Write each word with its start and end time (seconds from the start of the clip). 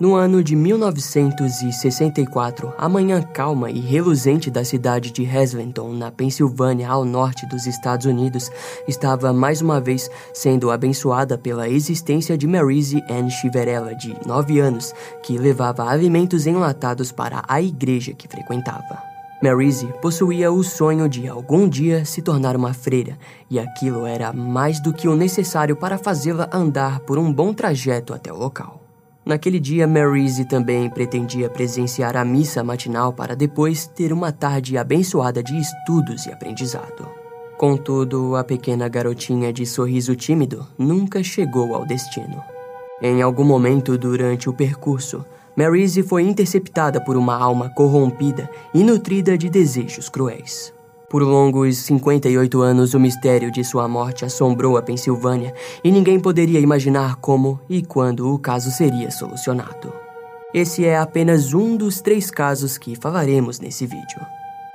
No 0.00 0.14
ano 0.14 0.44
de 0.44 0.54
1964, 0.54 2.72
a 2.78 2.88
manhã 2.88 3.20
calma 3.20 3.68
e 3.68 3.80
reluzente 3.80 4.48
da 4.48 4.64
cidade 4.64 5.10
de 5.10 5.28
Hazleton, 5.28 5.92
na 5.92 6.12
Pensilvânia, 6.12 6.88
ao 6.88 7.04
norte 7.04 7.44
dos 7.46 7.66
Estados 7.66 8.06
Unidos, 8.06 8.48
estava 8.86 9.32
mais 9.32 9.60
uma 9.60 9.80
vez 9.80 10.08
sendo 10.32 10.70
abençoada 10.70 11.36
pela 11.36 11.68
existência 11.68 12.38
de 12.38 12.46
Marise 12.46 13.02
Ann 13.10 13.28
Chiverella, 13.28 13.92
de 13.96 14.16
9 14.24 14.60
anos, 14.60 14.94
que 15.20 15.36
levava 15.36 15.90
alimentos 15.90 16.46
enlatados 16.46 17.10
para 17.10 17.42
a 17.48 17.60
igreja 17.60 18.12
que 18.12 18.28
frequentava. 18.28 19.02
Marise 19.42 19.88
possuía 20.00 20.52
o 20.52 20.62
sonho 20.62 21.08
de 21.08 21.26
algum 21.26 21.68
dia 21.68 22.04
se 22.04 22.22
tornar 22.22 22.54
uma 22.54 22.72
freira, 22.72 23.18
e 23.50 23.58
aquilo 23.58 24.06
era 24.06 24.32
mais 24.32 24.80
do 24.80 24.92
que 24.92 25.08
o 25.08 25.16
necessário 25.16 25.74
para 25.74 25.98
fazê-la 25.98 26.48
andar 26.52 27.00
por 27.00 27.18
um 27.18 27.32
bom 27.32 27.52
trajeto 27.52 28.14
até 28.14 28.32
o 28.32 28.36
local. 28.36 28.77
Naquele 29.28 29.60
dia, 29.60 29.86
Maryse 29.86 30.46
também 30.46 30.88
pretendia 30.88 31.50
presenciar 31.50 32.16
a 32.16 32.24
missa 32.24 32.64
matinal 32.64 33.12
para 33.12 33.36
depois 33.36 33.86
ter 33.86 34.10
uma 34.10 34.32
tarde 34.32 34.78
abençoada 34.78 35.42
de 35.42 35.54
estudos 35.54 36.24
e 36.24 36.32
aprendizado. 36.32 37.06
Contudo, 37.58 38.36
a 38.36 38.42
pequena 38.42 38.88
garotinha 38.88 39.52
de 39.52 39.66
sorriso 39.66 40.16
tímido 40.16 40.66
nunca 40.78 41.22
chegou 41.22 41.74
ao 41.74 41.84
destino. 41.84 42.42
Em 43.02 43.20
algum 43.20 43.44
momento 43.44 43.98
durante 43.98 44.48
o 44.48 44.54
percurso, 44.54 45.22
Maryse 45.54 46.02
foi 46.02 46.22
interceptada 46.22 46.98
por 46.98 47.14
uma 47.14 47.36
alma 47.36 47.68
corrompida 47.68 48.48
e 48.72 48.82
nutrida 48.82 49.36
de 49.36 49.50
desejos 49.50 50.08
cruéis. 50.08 50.72
Por 51.08 51.22
longos 51.22 51.78
58 51.78 52.60
anos, 52.60 52.92
o 52.92 53.00
mistério 53.00 53.50
de 53.50 53.64
sua 53.64 53.88
morte 53.88 54.26
assombrou 54.26 54.76
a 54.76 54.82
Pensilvânia 54.82 55.54
e 55.82 55.90
ninguém 55.90 56.20
poderia 56.20 56.60
imaginar 56.60 57.16
como 57.16 57.58
e 57.66 57.82
quando 57.82 58.30
o 58.30 58.38
caso 58.38 58.70
seria 58.70 59.10
solucionado. 59.10 59.90
Esse 60.52 60.84
é 60.84 60.98
apenas 60.98 61.54
um 61.54 61.78
dos 61.78 62.02
três 62.02 62.30
casos 62.30 62.76
que 62.76 62.94
falaremos 62.94 63.58
nesse 63.58 63.86
vídeo. 63.86 64.20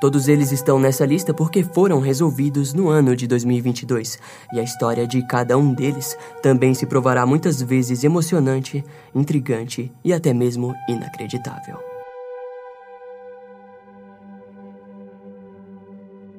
Todos 0.01 0.27
eles 0.27 0.51
estão 0.51 0.79
nessa 0.79 1.05
lista 1.05 1.35
porque 1.35 1.63
foram 1.63 1.99
resolvidos 1.99 2.73
no 2.73 2.89
ano 2.89 3.15
de 3.15 3.27
2022, 3.27 4.17
e 4.53 4.59
a 4.59 4.63
história 4.63 5.05
de 5.05 5.25
cada 5.27 5.55
um 5.55 5.71
deles 5.71 6.17
também 6.41 6.73
se 6.73 6.87
provará 6.87 7.27
muitas 7.27 7.61
vezes 7.61 8.03
emocionante, 8.03 8.83
intrigante 9.13 9.91
e 10.03 10.11
até 10.11 10.33
mesmo 10.33 10.73
inacreditável. 10.89 11.92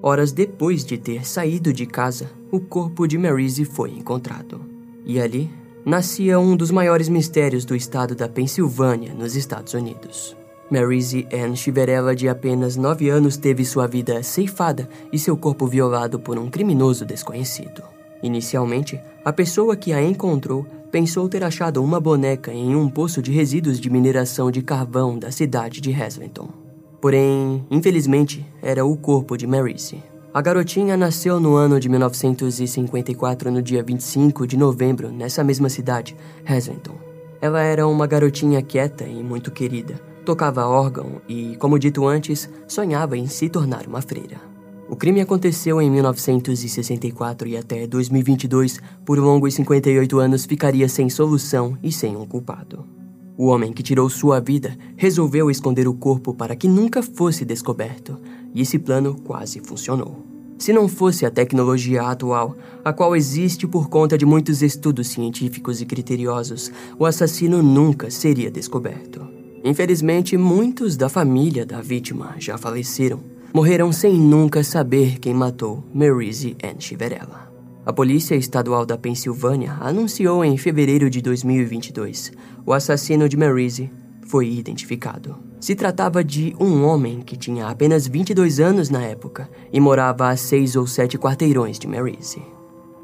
Horas 0.07 0.33
depois 0.33 0.85
de 0.85 0.99
ter 0.99 1.27
saído 1.27 1.73
de 1.73 1.87
casa, 1.87 2.31
o 2.53 2.61
corpo 2.61 3.07
de 3.07 3.17
Marise 3.17 3.65
foi 3.65 3.91
encontrado. 3.91 4.61
E 5.03 5.19
ali 5.19 5.49
nascia 5.83 6.39
um 6.39 6.55
dos 6.55 6.71
maiores 6.71 7.09
mistérios 7.09 7.65
do 7.65 7.75
estado 7.75 8.15
da 8.15 8.29
Pensilvânia, 8.29 9.15
nos 9.15 9.35
Estados 9.35 9.73
Unidos. 9.73 10.37
Marise 10.71 11.27
Ann 11.33 11.57
Chiverella, 11.57 12.15
de 12.15 12.29
apenas 12.29 12.77
9 12.77 13.09
anos, 13.09 13.39
teve 13.39 13.65
sua 13.65 13.87
vida 13.87 14.23
ceifada 14.23 14.91
e 15.11 15.19
seu 15.19 15.39
corpo 15.39 15.67
violado 15.67 16.21
por 16.21 16.39
um 16.39 16.51
criminoso 16.51 17.07
desconhecido. 17.07 17.83
Inicialmente, 18.23 19.01
a 19.25 19.33
pessoa 19.33 19.75
que 19.75 19.95
a 19.95 20.03
encontrou 20.03 20.67
pensou 20.93 21.31
ter 21.31 21.43
achado 21.43 21.83
uma 21.83 21.99
boneca 21.99 22.53
em 22.53 22.77
um 22.77 22.91
poço 22.91 23.23
de 23.23 23.33
resíduos 23.33 23.81
de 23.81 23.89
mineração 23.89 24.51
de 24.51 24.61
carvão 24.61 25.19
da 25.19 25.31
cidade 25.31 25.81
de 25.81 25.95
Hazleton. 25.95 26.64
Porém, 27.05 27.63
infelizmente, 27.71 28.47
era 28.63 28.83
o 28.83 28.97
corpo 28.97 29.37
de 29.37 29.47
Marise. 29.47 30.03
A 30.33 30.41
garotinha 30.41 30.97
nasceu 30.97 31.39
no 31.39 31.55
ano 31.55 31.79
de 31.79 31.87
1954, 31.87 33.51
no 33.51 33.61
dia 33.61 33.83
25 33.83 34.47
de 34.47 34.57
novembro, 34.57 35.11
nessa 35.13 35.45
mesma 35.45 35.69
cidade, 35.69 36.17
Hazleton. 36.47 36.95
Ela 37.43 37.61
era 37.61 37.87
uma 37.87 38.07
garotinha 38.07 38.63
quieta 38.63 39.05
e 39.05 39.23
muito 39.23 39.51
querida. 39.51 40.01
Tocava 40.25 40.67
órgão 40.67 41.21
e, 41.29 41.57
como 41.57 41.79
dito 41.79 42.07
antes, 42.07 42.49
sonhava 42.67 43.19
em 43.19 43.27
se 43.27 43.51
tornar 43.51 43.87
uma 43.87 44.01
freira. 44.01 44.41
O 44.89 44.97
crime 44.97 45.21
aconteceu 45.21 45.83
em 45.83 45.91
1964 45.91 47.49
e 47.49 47.59
até 47.59 47.87
2022, 47.87 48.81
por 49.05 49.19
longos 49.19 49.53
58 49.53 50.19
anos, 50.19 50.47
ficaria 50.47 50.89
sem 50.89 51.11
solução 51.11 51.77
e 51.83 51.93
sem 51.93 52.17
um 52.17 52.25
culpado. 52.25 53.04
O 53.37 53.47
homem 53.47 53.73
que 53.73 53.83
tirou 53.83 54.09
sua 54.09 54.41
vida 54.41 54.77
resolveu 54.97 55.51
esconder 55.51 55.89
o 55.89 55.95
corpo 55.95 56.33
para 56.33 56.55
que 56.55 56.69
nunca 56.69 57.03
fosse 57.03 57.45
descoberto, 57.45 58.17
e 58.55 58.61
esse 58.61 58.79
plano 58.79 59.17
quase 59.25 59.61
funcionou. 59.61 60.25
Se 60.57 60.73
não 60.73 60.87
fosse 60.87 61.27
a 61.27 61.31
tecnologia 61.31 62.03
atual, 62.03 62.57
a 62.85 62.93
qual 62.93 63.17
existe 63.17 63.67
por 63.67 63.89
conta 63.89 64.17
de 64.17 64.25
muitos 64.25 64.63
estudos 64.63 65.09
científicos 65.09 65.81
e 65.81 65.87
criteriosos, 65.87 66.71
o 66.97 67.05
assassino 67.05 67.61
nunca 67.61 68.09
seria 68.09 68.51
descoberto. 68.51 69.27
Infelizmente, 69.65 70.37
muitos 70.37 70.97
da 70.97 71.09
família 71.09 71.67
da 71.67 71.81
vítima 71.81 72.37
já 72.39 72.57
faleceram. 72.57 73.21
Morreram 73.53 73.91
sem 73.91 74.15
nunca 74.15 74.63
saber 74.63 75.19
quem 75.19 75.35
matou 75.35 75.83
Marise 75.93 76.57
Ann 76.63 76.79
Chiverella. 76.79 77.54
A 77.87 77.93
Polícia 77.93 78.35
Estadual 78.35 78.87
da 78.87 78.97
Pensilvânia 78.97 79.77
anunciou 79.79 80.43
em 80.43 80.57
fevereiro 80.57 81.11
de 81.11 81.21
2022 81.21 82.33
o 82.65 82.73
assassino 82.73 83.29
de 83.29 83.37
Marise 83.37 83.93
foi 84.27 84.51
identificado. 84.51 85.37
Se 85.61 85.75
tratava 85.75 86.25
de 86.25 86.57
um 86.59 86.83
homem 86.87 87.21
que 87.21 87.37
tinha 87.37 87.69
apenas 87.69 88.07
22 88.07 88.59
anos 88.59 88.89
na 88.89 89.03
época 89.03 89.51
e 89.71 89.79
morava 89.79 90.31
a 90.31 90.37
seis 90.37 90.77
ou 90.77 90.87
sete 90.87 91.19
quarteirões 91.19 91.79
de 91.79 91.87
Marise. 91.87 92.43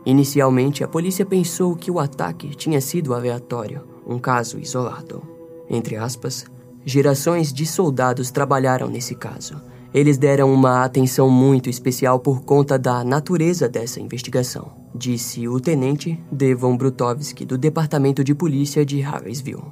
Inicialmente, 0.07 0.83
a 0.83 0.89
polícia 0.89 1.27
pensou 1.27 1.77
que 1.77 1.91
o 1.91 2.01
ataque 2.01 2.49
tinha 2.57 2.81
sido 2.81 3.13
aleatório, 3.13 3.83
um 4.07 4.19
caso 4.19 4.59
isolado. 4.59 5.23
Entre 5.69 5.97
aspas, 5.97 6.47
gerações 6.87 7.53
de 7.53 7.67
soldados 7.67 8.31
trabalharam 8.31 8.89
nesse 8.89 9.15
caso 9.15 9.61
eles 9.93 10.17
deram 10.17 10.53
uma 10.53 10.85
atenção 10.85 11.29
muito 11.29 11.69
especial 11.69 12.21
por 12.21 12.43
conta 12.43 12.79
da 12.79 13.03
natureza 13.03 13.69
dessa 13.69 14.01
investigação, 14.01 14.73
disse 14.95 15.49
o 15.49 15.59
tenente 15.59 16.23
Devon 16.31 16.77
Brutovski 16.77 17.45
do 17.45 17.59
Departamento 17.59 18.23
de 18.23 18.35
Polícia 18.35 18.85
de 18.87 19.01
Harrisville. 19.01 19.65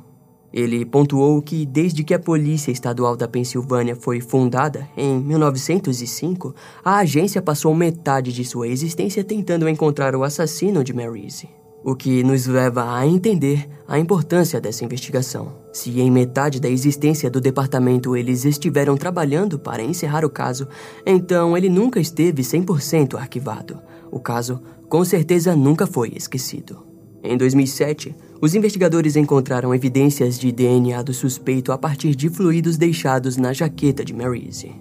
Ele 0.53 0.85
pontuou 0.85 1.41
que 1.43 1.67
desde 1.67 2.03
que 2.03 2.15
a 2.15 2.19
Polícia 2.19 2.73
Estadual 2.73 3.17
da 3.17 3.29
Pensilvânia 3.29 3.95
foi 3.95 4.21
fundada, 4.21 4.89
em 4.97 5.21
1905, 5.21 6.55
a 6.83 6.97
agência 6.99 7.43
passou 7.43 7.75
metade 7.75 8.33
de 8.33 8.45
sua 8.45 8.67
existência 8.67 9.23
tentando 9.23 9.69
encontrar 9.69 10.17
o 10.17 10.25
assassino 10.25 10.83
de 10.83 10.95
Maryse 10.95 11.49
o 11.91 11.97
que 11.97 12.23
nos 12.23 12.45
leva 12.45 12.95
a 12.95 13.07
entender 13.07 13.67
a 13.87 13.99
importância 13.99 14.61
dessa 14.61 14.85
investigação. 14.85 15.57
Se 15.73 15.99
em 15.99 16.11
metade 16.11 16.61
da 16.61 16.69
existência 16.69 17.31
do 17.31 17.41
departamento 17.41 18.15
eles 18.15 18.45
estiveram 18.45 18.95
trabalhando 18.95 19.59
para 19.59 19.83
encerrar 19.83 20.23
o 20.23 20.29
caso, 20.29 20.69
então 21.07 21.57
ele 21.57 21.71
nunca 21.71 21.99
esteve 21.99 22.43
100% 22.43 23.15
arquivado. 23.15 23.81
O 24.13 24.21
caso, 24.21 24.61
com 24.87 25.03
certeza, 25.03 25.57
nunca 25.57 25.87
foi 25.87 26.13
esquecido. 26.15 26.85
Em 27.25 27.39
2007, 27.39 28.15
os 28.39 28.55
investigadores 28.55 29.17
encontraram 29.17 29.75
evidências 29.75 30.39
de 30.39 30.53
DNA 30.53 31.03
do 31.03 31.15
suspeito 31.15 31.73
a 31.73 31.79
partir 31.79 32.15
de 32.15 32.29
fluidos 32.29 32.77
deixados 32.77 33.39
na 33.39 33.55
jaqueta 33.55 34.05
de 34.05 34.13
Maryse. 34.13 34.73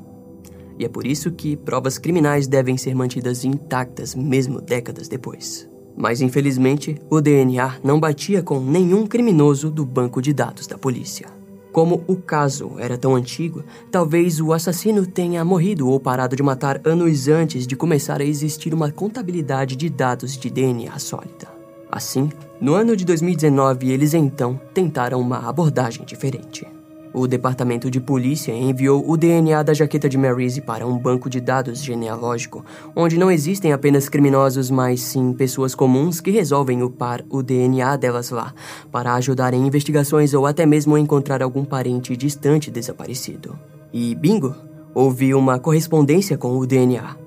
E 0.77 0.83
é 0.83 0.89
por 0.89 1.07
isso 1.07 1.31
que 1.31 1.55
provas 1.55 1.97
criminais 1.97 2.47
devem 2.47 2.75
ser 2.75 2.93
mantidas 2.93 3.45
intactas 3.45 4.13
mesmo 4.13 4.59
décadas 4.59 5.07
depois. 5.07 5.69
Mas 5.97 6.21
infelizmente, 6.21 7.01
o 7.09 7.19
DNA 7.19 7.77
não 7.83 7.99
batia 7.99 8.43
com 8.43 8.59
nenhum 8.59 9.07
criminoso 9.07 9.71
do 9.71 9.83
banco 9.83 10.21
de 10.21 10.31
dados 10.31 10.67
da 10.67 10.77
polícia. 10.77 11.27
Como 11.71 12.03
o 12.07 12.15
caso 12.15 12.73
era 12.77 12.97
tão 12.97 13.15
antigo, 13.15 13.63
talvez 13.91 14.39
o 14.39 14.53
assassino 14.53 15.05
tenha 15.05 15.43
morrido 15.43 15.89
ou 15.89 15.99
parado 15.99 16.35
de 16.35 16.43
matar 16.43 16.79
anos 16.85 17.27
antes 17.27 17.65
de 17.65 17.75
começar 17.75 18.21
a 18.21 18.25
existir 18.25 18.73
uma 18.73 18.91
contabilidade 18.91 19.75
de 19.75 19.89
dados 19.89 20.37
de 20.37 20.49
DNA 20.49 20.97
sólida. 20.99 21.47
Assim, 21.91 22.29
no 22.61 22.73
ano 22.73 22.95
de 22.95 23.05
2019, 23.05 23.91
eles 23.91 24.13
então 24.13 24.59
tentaram 24.73 25.19
uma 25.19 25.49
abordagem 25.49 26.05
diferente. 26.05 26.76
O 27.19 27.25
departamento 27.25 27.89
de 27.89 27.99
polícia 27.99 28.51
enviou 28.51 29.03
o 29.09 29.17
DNA 29.17 29.63
da 29.63 29.73
jaqueta 29.73 30.07
de 30.07 30.19
Maryse 30.19 30.61
para 30.61 30.85
um 30.85 30.95
banco 30.99 31.27
de 31.31 31.41
dados 31.41 31.83
genealógico, 31.83 32.63
onde 32.95 33.17
não 33.17 33.31
existem 33.31 33.73
apenas 33.73 34.07
criminosos, 34.07 34.69
mas 34.69 35.01
sim 35.01 35.33
pessoas 35.33 35.73
comuns 35.73 36.21
que 36.21 36.29
resolvem 36.29 36.83
upar 36.83 37.25
o 37.27 37.41
DNA 37.41 37.95
delas 37.95 38.29
lá, 38.29 38.53
para 38.91 39.15
ajudar 39.15 39.55
em 39.55 39.65
investigações 39.65 40.35
ou 40.35 40.45
até 40.45 40.63
mesmo 40.63 40.95
encontrar 40.95 41.41
algum 41.41 41.65
parente 41.65 42.15
distante 42.15 42.69
desaparecido. 42.69 43.57
E 43.91 44.13
bingo! 44.13 44.55
Houve 44.93 45.33
uma 45.33 45.57
correspondência 45.57 46.37
com 46.37 46.55
o 46.55 46.67
DNA. 46.67 47.17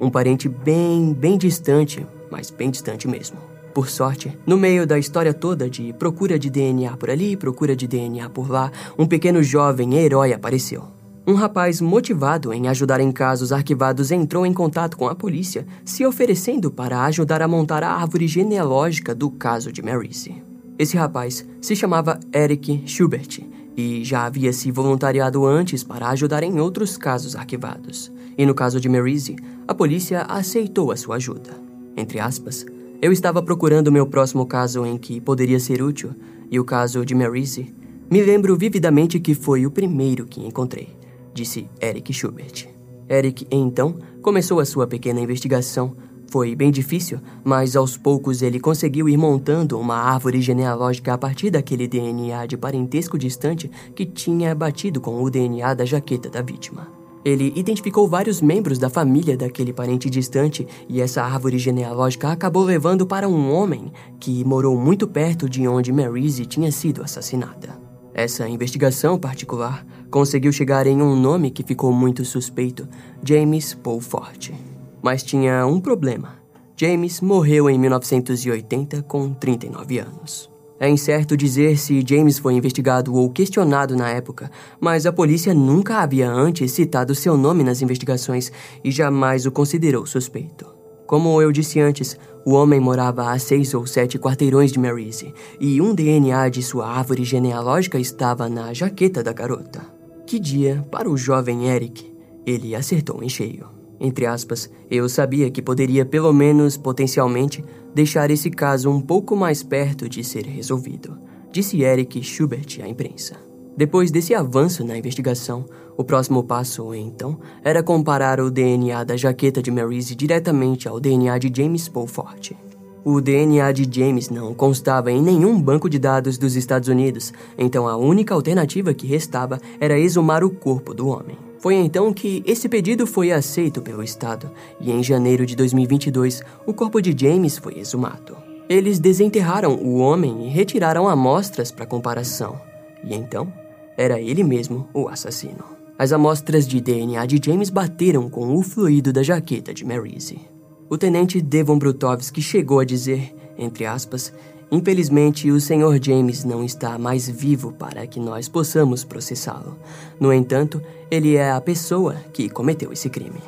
Um 0.00 0.08
parente 0.08 0.48
bem, 0.48 1.12
bem 1.12 1.36
distante, 1.36 2.06
mas 2.30 2.50
bem 2.50 2.70
distante 2.70 3.08
mesmo. 3.08 3.49
Por 3.74 3.88
sorte, 3.88 4.36
no 4.44 4.56
meio 4.56 4.86
da 4.86 4.98
história 4.98 5.32
toda 5.32 5.70
de 5.70 5.92
procura 5.92 6.38
de 6.38 6.50
DNA 6.50 6.96
por 6.96 7.08
ali, 7.08 7.36
procura 7.36 7.76
de 7.76 7.86
DNA 7.86 8.28
por 8.30 8.50
lá, 8.50 8.70
um 8.98 9.06
pequeno 9.06 9.42
jovem 9.42 9.94
herói 9.94 10.32
apareceu. 10.32 10.88
Um 11.26 11.34
rapaz 11.34 11.80
motivado 11.80 12.52
em 12.52 12.66
ajudar 12.66 12.98
em 12.98 13.12
casos 13.12 13.52
arquivados 13.52 14.10
entrou 14.10 14.44
em 14.44 14.52
contato 14.52 14.96
com 14.96 15.06
a 15.06 15.14
polícia, 15.14 15.64
se 15.84 16.04
oferecendo 16.04 16.70
para 16.70 17.04
ajudar 17.04 17.42
a 17.42 17.46
montar 17.46 17.84
a 17.84 17.92
árvore 17.92 18.26
genealógica 18.26 19.14
do 19.14 19.30
caso 19.30 19.70
de 19.70 19.82
Maryse. 19.82 20.42
Esse 20.76 20.96
rapaz 20.96 21.46
se 21.60 21.76
chamava 21.76 22.18
Eric 22.34 22.82
Schubert 22.86 23.46
e 23.76 24.02
já 24.02 24.24
havia 24.24 24.52
se 24.52 24.72
voluntariado 24.72 25.46
antes 25.46 25.84
para 25.84 26.08
ajudar 26.08 26.42
em 26.42 26.58
outros 26.58 26.96
casos 26.96 27.36
arquivados. 27.36 28.10
E 28.36 28.44
no 28.44 28.54
caso 28.54 28.80
de 28.80 28.88
Maryse, 28.88 29.36
a 29.68 29.74
polícia 29.74 30.22
aceitou 30.22 30.90
a 30.90 30.96
sua 30.96 31.16
ajuda. 31.16 31.50
Entre 31.96 32.18
aspas, 32.18 32.66
eu 33.00 33.12
estava 33.12 33.42
procurando 33.42 33.92
meu 33.92 34.06
próximo 34.06 34.46
caso 34.46 34.84
em 34.84 34.98
que 34.98 35.20
poderia 35.20 35.58
ser 35.58 35.82
útil, 35.82 36.10
e 36.50 36.58
o 36.58 36.64
caso 36.64 37.04
de 37.04 37.14
Maryse, 37.14 37.74
me 38.10 38.22
lembro 38.22 38.56
vividamente 38.56 39.20
que 39.20 39.34
foi 39.34 39.66
o 39.66 39.70
primeiro 39.70 40.26
que 40.26 40.44
encontrei, 40.44 40.88
disse 41.32 41.68
Eric 41.80 42.12
Schubert. 42.12 42.68
Eric, 43.08 43.46
então, 43.50 43.98
começou 44.22 44.60
a 44.60 44.64
sua 44.64 44.86
pequena 44.86 45.20
investigação 45.20 45.96
foi 46.30 46.54
bem 46.54 46.70
difícil, 46.70 47.18
mas 47.42 47.74
aos 47.74 47.96
poucos 47.96 48.40
ele 48.40 48.60
conseguiu 48.60 49.08
ir 49.08 49.16
montando 49.16 49.76
uma 49.80 49.96
árvore 49.96 50.40
genealógica 50.40 51.12
a 51.12 51.18
partir 51.18 51.50
daquele 51.50 51.88
DNA 51.88 52.46
de 52.46 52.56
parentesco 52.56 53.18
distante 53.18 53.68
que 53.96 54.06
tinha 54.06 54.54
batido 54.54 55.00
com 55.00 55.20
o 55.20 55.28
DNA 55.28 55.74
da 55.74 55.84
jaqueta 55.84 56.30
da 56.30 56.40
vítima. 56.40 56.99
Ele 57.24 57.52
identificou 57.54 58.08
vários 58.08 58.40
membros 58.40 58.78
da 58.78 58.88
família 58.88 59.36
daquele 59.36 59.72
parente 59.72 60.08
distante 60.08 60.66
e 60.88 61.00
essa 61.00 61.22
árvore 61.22 61.58
genealógica 61.58 62.32
acabou 62.32 62.64
levando 62.64 63.06
para 63.06 63.28
um 63.28 63.52
homem 63.52 63.92
que 64.18 64.42
morou 64.44 64.76
muito 64.76 65.06
perto 65.06 65.48
de 65.48 65.68
onde 65.68 65.92
Maryse 65.92 66.46
tinha 66.46 66.72
sido 66.72 67.02
assassinada. 67.02 67.78
Essa 68.14 68.48
investigação 68.48 69.18
particular 69.18 69.86
conseguiu 70.10 70.52
chegar 70.52 70.86
em 70.86 71.00
um 71.00 71.14
nome 71.14 71.50
que 71.50 71.62
ficou 71.62 71.92
muito 71.92 72.24
suspeito: 72.24 72.88
James 73.22 73.74
Paul 73.74 74.00
Forte. 74.00 74.54
Mas 75.02 75.22
tinha 75.22 75.66
um 75.66 75.80
problema. 75.80 76.40
James 76.76 77.20
morreu 77.20 77.68
em 77.68 77.78
1980 77.78 79.02
com 79.02 79.32
39 79.34 79.98
anos. 79.98 80.49
É 80.82 80.88
incerto 80.88 81.36
dizer 81.36 81.76
se 81.76 82.02
James 82.08 82.38
foi 82.38 82.54
investigado 82.54 83.14
ou 83.14 83.28
questionado 83.28 83.94
na 83.94 84.08
época, 84.08 84.50
mas 84.80 85.04
a 85.04 85.12
polícia 85.12 85.52
nunca 85.52 85.98
havia 85.98 86.30
antes 86.30 86.72
citado 86.72 87.14
seu 87.14 87.36
nome 87.36 87.62
nas 87.62 87.82
investigações 87.82 88.50
e 88.82 88.90
jamais 88.90 89.44
o 89.44 89.52
considerou 89.52 90.06
suspeito. 90.06 90.66
Como 91.06 91.42
eu 91.42 91.52
disse 91.52 91.78
antes, 91.80 92.18
o 92.46 92.52
homem 92.52 92.80
morava 92.80 93.30
a 93.30 93.38
seis 93.38 93.74
ou 93.74 93.86
sete 93.86 94.18
quarteirões 94.18 94.72
de 94.72 94.78
Maryse 94.78 95.34
e 95.60 95.82
um 95.82 95.94
DNA 95.94 96.48
de 96.48 96.62
sua 96.62 96.88
árvore 96.88 97.24
genealógica 97.24 97.98
estava 97.98 98.48
na 98.48 98.72
jaqueta 98.72 99.22
da 99.22 99.34
garota. 99.34 99.82
Que 100.26 100.38
dia, 100.38 100.82
para 100.90 101.10
o 101.10 101.16
jovem 101.16 101.68
Eric, 101.68 102.10
ele 102.46 102.74
acertou 102.74 103.22
em 103.22 103.28
cheio. 103.28 103.79
Entre 104.00 104.24
aspas, 104.24 104.70
eu 104.90 105.06
sabia 105.08 105.50
que 105.50 105.60
poderia, 105.60 106.06
pelo 106.06 106.32
menos 106.32 106.78
potencialmente, 106.78 107.62
deixar 107.94 108.30
esse 108.30 108.50
caso 108.50 108.90
um 108.90 109.00
pouco 109.00 109.36
mais 109.36 109.62
perto 109.62 110.08
de 110.08 110.24
ser 110.24 110.46
resolvido, 110.46 111.18
disse 111.52 111.82
Eric 111.82 112.22
Schubert 112.22 112.78
à 112.82 112.88
imprensa. 112.88 113.36
Depois 113.76 114.10
desse 114.10 114.34
avanço 114.34 114.84
na 114.84 114.96
investigação, 114.96 115.66
o 115.96 116.04
próximo 116.04 116.42
passo, 116.42 116.94
então, 116.94 117.38
era 117.62 117.82
comparar 117.82 118.40
o 118.40 118.50
DNA 118.50 119.04
da 119.04 119.16
jaqueta 119.16 119.62
de 119.62 119.70
Maryse 119.70 120.14
diretamente 120.14 120.88
ao 120.88 120.98
DNA 120.98 121.38
de 121.38 121.52
James 121.54 121.88
Paul 121.88 122.06
Forte. 122.06 122.56
O 123.04 123.20
DNA 123.20 123.72
de 123.72 123.88
James 123.90 124.28
não 124.28 124.54
constava 124.54 125.10
em 125.10 125.22
nenhum 125.22 125.60
banco 125.60 125.88
de 125.88 125.98
dados 125.98 126.36
dos 126.36 126.56
Estados 126.56 126.88
Unidos, 126.88 127.32
então 127.56 127.88
a 127.88 127.96
única 127.96 128.34
alternativa 128.34 128.92
que 128.92 129.06
restava 129.06 129.58
era 129.78 129.98
exumar 129.98 130.44
o 130.44 130.50
corpo 130.50 130.92
do 130.92 131.08
homem. 131.08 131.49
Foi 131.60 131.74
então 131.74 132.12
que 132.12 132.42
esse 132.46 132.68
pedido 132.70 133.06
foi 133.06 133.30
aceito 133.30 133.82
pelo 133.82 134.02
Estado 134.02 134.50
e 134.80 134.90
em 134.90 135.02
janeiro 135.02 135.44
de 135.44 135.54
2022 135.54 136.42
o 136.66 136.72
corpo 136.72 137.02
de 137.02 137.14
James 137.16 137.58
foi 137.58 137.78
exumado. 137.78 138.36
Eles 138.66 138.98
desenterraram 138.98 139.74
o 139.74 139.98
homem 139.98 140.46
e 140.46 140.48
retiraram 140.48 141.06
amostras 141.06 141.70
para 141.70 141.84
comparação. 141.84 142.58
E 143.04 143.14
então, 143.14 143.52
era 143.96 144.18
ele 144.18 144.42
mesmo 144.42 144.88
o 144.94 145.08
assassino. 145.08 145.64
As 145.98 146.12
amostras 146.12 146.66
de 146.66 146.80
DNA 146.80 147.26
de 147.26 147.38
James 147.44 147.68
bateram 147.68 148.30
com 148.30 148.56
o 148.56 148.62
fluido 148.62 149.12
da 149.12 149.22
jaqueta 149.22 149.74
de 149.74 149.84
Maryse. 149.84 150.40
O 150.88 150.96
tenente 150.96 151.42
Devon 151.42 151.78
Brutovski 151.78 152.40
chegou 152.40 152.80
a 152.80 152.84
dizer, 152.86 153.34
entre 153.58 153.84
aspas, 153.84 154.32
Infelizmente, 154.72 155.50
o 155.50 155.60
Sr. 155.60 155.98
James 156.00 156.44
não 156.44 156.64
está 156.64 156.96
mais 156.96 157.28
vivo 157.28 157.72
para 157.72 158.06
que 158.06 158.20
nós 158.20 158.48
possamos 158.48 159.02
processá-lo. 159.02 159.76
No 160.18 160.32
entanto, 160.32 160.80
ele 161.10 161.34
é 161.34 161.50
a 161.50 161.60
pessoa 161.60 162.14
que 162.32 162.48
cometeu 162.48 162.92
esse 162.92 163.10
crime. 163.10 163.40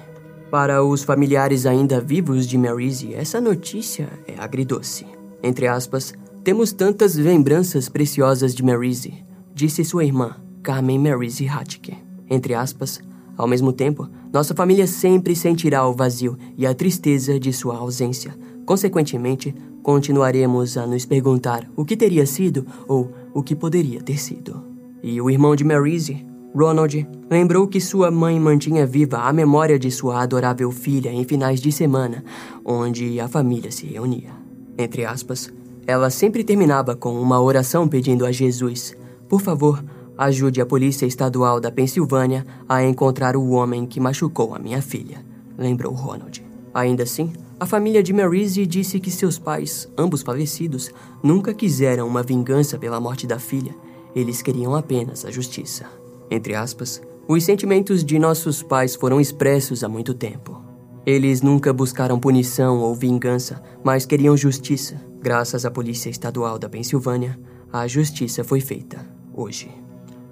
Para 0.50 0.84
os 0.84 1.04
familiares 1.04 1.64
ainda 1.64 2.00
vivos 2.00 2.46
de 2.46 2.58
Maryse, 2.58 3.14
essa 3.14 3.40
notícia 3.40 4.08
é 4.26 4.34
agridoce. 4.36 5.06
Entre 5.42 5.66
aspas, 5.68 6.12
temos 6.42 6.72
tantas 6.72 7.14
lembranças 7.14 7.88
preciosas 7.88 8.52
de 8.54 8.64
Maryse, 8.64 9.24
disse 9.54 9.84
sua 9.84 10.04
irmã, 10.04 10.36
Carmen 10.62 10.98
Maryse 10.98 11.48
Hatke. 11.48 11.96
Entre 12.28 12.52
aspas, 12.52 13.00
ao 13.36 13.46
mesmo 13.46 13.72
tempo, 13.72 14.08
nossa 14.32 14.54
família 14.54 14.86
sempre 14.86 15.36
sentirá 15.36 15.86
o 15.86 15.94
vazio 15.94 16.36
e 16.56 16.66
a 16.66 16.74
tristeza 16.74 17.38
de 17.38 17.52
sua 17.52 17.76
ausência. 17.76 18.36
Consequentemente, 18.66 19.54
continuaremos 19.82 20.76
a 20.76 20.86
nos 20.86 21.04
perguntar 21.04 21.68
o 21.76 21.84
que 21.84 21.96
teria 21.96 22.24
sido 22.26 22.66
ou 22.86 23.10
o 23.34 23.42
que 23.42 23.54
poderia 23.54 24.00
ter 24.00 24.18
sido. 24.18 24.62
E 25.02 25.20
o 25.20 25.28
irmão 25.28 25.56
de 25.56 25.64
Maryse, 25.64 26.24
Ronald, 26.54 27.08
lembrou 27.30 27.66
que 27.66 27.80
sua 27.80 28.10
mãe 28.10 28.38
mantinha 28.38 28.86
viva 28.86 29.18
a 29.18 29.32
memória 29.32 29.78
de 29.78 29.90
sua 29.90 30.22
adorável 30.22 30.70
filha 30.70 31.10
em 31.10 31.24
finais 31.24 31.60
de 31.60 31.72
semana, 31.72 32.22
onde 32.64 33.18
a 33.18 33.26
família 33.26 33.72
se 33.72 33.86
reunia. 33.86 34.30
Entre 34.78 35.04
aspas, 35.04 35.52
ela 35.86 36.10
sempre 36.10 36.44
terminava 36.44 36.94
com 36.94 37.20
uma 37.20 37.40
oração 37.40 37.88
pedindo 37.88 38.24
a 38.24 38.30
Jesus: 38.30 38.94
Por 39.28 39.40
favor, 39.40 39.82
ajude 40.16 40.60
a 40.60 40.66
Polícia 40.66 41.06
Estadual 41.06 41.58
da 41.58 41.70
Pensilvânia 41.70 42.46
a 42.68 42.84
encontrar 42.84 43.36
o 43.36 43.50
homem 43.50 43.86
que 43.86 43.98
machucou 43.98 44.54
a 44.54 44.58
minha 44.58 44.80
filha, 44.80 45.24
lembrou 45.58 45.92
Ronald. 45.92 46.44
Ainda 46.72 47.02
assim, 47.02 47.32
a 47.62 47.66
família 47.66 48.02
de 48.02 48.12
Maryse 48.12 48.66
disse 48.66 48.98
que 48.98 49.08
seus 49.08 49.38
pais, 49.38 49.88
ambos 49.96 50.20
falecidos, 50.20 50.90
nunca 51.22 51.54
quiseram 51.54 52.08
uma 52.08 52.20
vingança 52.20 52.76
pela 52.76 52.98
morte 52.98 53.24
da 53.24 53.38
filha. 53.38 53.72
Eles 54.16 54.42
queriam 54.42 54.74
apenas 54.74 55.24
a 55.24 55.30
justiça. 55.30 55.86
Entre 56.28 56.56
aspas, 56.56 57.00
os 57.28 57.44
sentimentos 57.44 58.04
de 58.04 58.18
nossos 58.18 58.64
pais 58.64 58.96
foram 58.96 59.20
expressos 59.20 59.84
há 59.84 59.88
muito 59.88 60.12
tempo. 60.12 60.60
Eles 61.06 61.40
nunca 61.40 61.72
buscaram 61.72 62.18
punição 62.18 62.80
ou 62.80 62.96
vingança, 62.96 63.62
mas 63.84 64.04
queriam 64.04 64.36
justiça. 64.36 65.00
Graças 65.20 65.64
à 65.64 65.70
Polícia 65.70 66.10
Estadual 66.10 66.58
da 66.58 66.68
Pensilvânia, 66.68 67.38
a 67.72 67.86
justiça 67.86 68.42
foi 68.42 68.60
feita 68.60 69.06
hoje, 69.32 69.70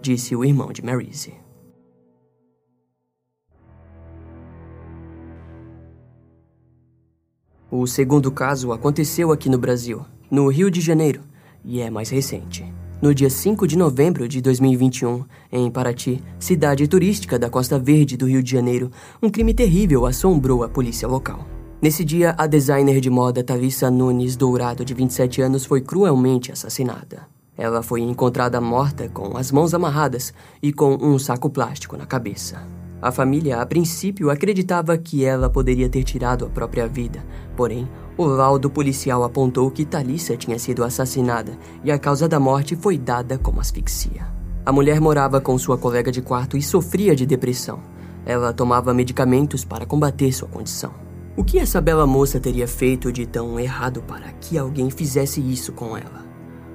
disse 0.03 0.35
o 0.35 0.45
irmão 0.45 0.73
de 0.73 0.85
Maryse. 0.85 1.35
O 7.73 7.87
segundo 7.87 8.33
caso 8.33 8.73
aconteceu 8.73 9.31
aqui 9.31 9.49
no 9.49 9.57
Brasil, 9.57 10.05
no 10.29 10.49
Rio 10.49 10.69
de 10.69 10.81
Janeiro, 10.81 11.21
e 11.65 11.81
é 11.81 11.89
mais 11.89 12.11
recente. 12.11 12.65
No 13.01 13.15
dia 13.15 13.31
5 13.31 13.65
de 13.65 13.79
novembro 13.79 14.27
de 14.27 14.41
2021, 14.41 15.25
em 15.53 15.71
Paraty, 15.71 16.21
cidade 16.37 16.89
turística 16.89 17.39
da 17.39 17.49
Costa 17.49 17.79
Verde 17.79 18.17
do 18.17 18.27
Rio 18.27 18.43
de 18.43 18.51
Janeiro, 18.51 18.91
um 19.23 19.31
crime 19.31 19.55
terrível 19.55 20.05
assombrou 20.05 20.65
a 20.65 20.69
polícia 20.69 21.07
local. 21.07 21.47
Nesse 21.81 22.05
dia, 22.05 22.35
a 22.37 22.49
designer 22.49 23.01
de 23.01 23.09
moda 23.09 23.45
Thalissa 23.45 23.89
Nunes 23.89 24.35
Dourado, 24.35 24.85
de 24.85 24.93
27 24.93 25.41
anos, 25.41 25.65
foi 25.65 25.81
cruelmente 25.81 26.51
assassinada. 26.51 27.29
Ela 27.57 27.85
foi 27.85 28.01
encontrada 28.01 28.61
morta 28.61 29.09
com 29.09 29.37
as 29.37 29.53
mãos 29.53 29.75
amarradas 29.75 30.35
e 30.61 30.73
com 30.73 30.99
um 31.01 31.21
saco 31.21 31.49
plástico 31.49 31.97
na 31.97 32.05
cabeça. 32.05 32.80
A 33.03 33.11
família, 33.11 33.61
a 33.61 33.67
princípio, 33.67 34.29
acreditava 34.29 34.97
que 34.99 35.25
ela 35.25 35.49
poderia 35.49 35.89
ter 35.89 36.05
tirado 36.05 36.45
a 36.45 36.51
própria 36.51 36.87
vida, 36.87 37.25
porém, 37.57 37.89
o 38.17 38.25
laudo 38.25 38.69
policial 38.69 39.25
apontou 39.25 39.71
que 39.71 39.87
Thalissa 39.87 40.37
tinha 40.37 40.59
sido 40.59 40.85
assassinada 40.85 41.53
e 41.83 41.91
a 41.91 41.99
causa 41.99 42.29
da 42.29 42.39
morte 42.39 42.77
foi 42.77 42.99
dada 42.99 43.39
como 43.39 43.61
asfixia. 43.61 44.27
A 44.67 44.71
mulher 44.71 45.01
morava 45.01 45.41
com 45.41 45.57
sua 45.57 45.79
colega 45.79 46.13
de 46.13 46.21
quarto 46.21 46.59
e 46.59 46.63
sofria 46.63 47.17
de 47.17 47.25
depressão. 47.25 47.81
Ela 48.27 48.53
tomava 48.53 48.93
medicamentos 48.93 49.65
para 49.65 49.87
combater 49.87 50.31
sua 50.33 50.49
condição. 50.49 50.93
O 51.35 51.43
que 51.43 51.59
essa 51.59 51.81
bela 51.81 52.07
moça 52.07 52.39
teria 52.39 52.69
feito 52.69 53.11
de 53.11 53.25
tão 53.25 53.59
errado 53.59 54.03
para 54.03 54.31
que 54.33 54.59
alguém 54.59 54.91
fizesse 54.91 55.41
isso 55.41 55.73
com 55.73 55.97
ela? 55.97 56.27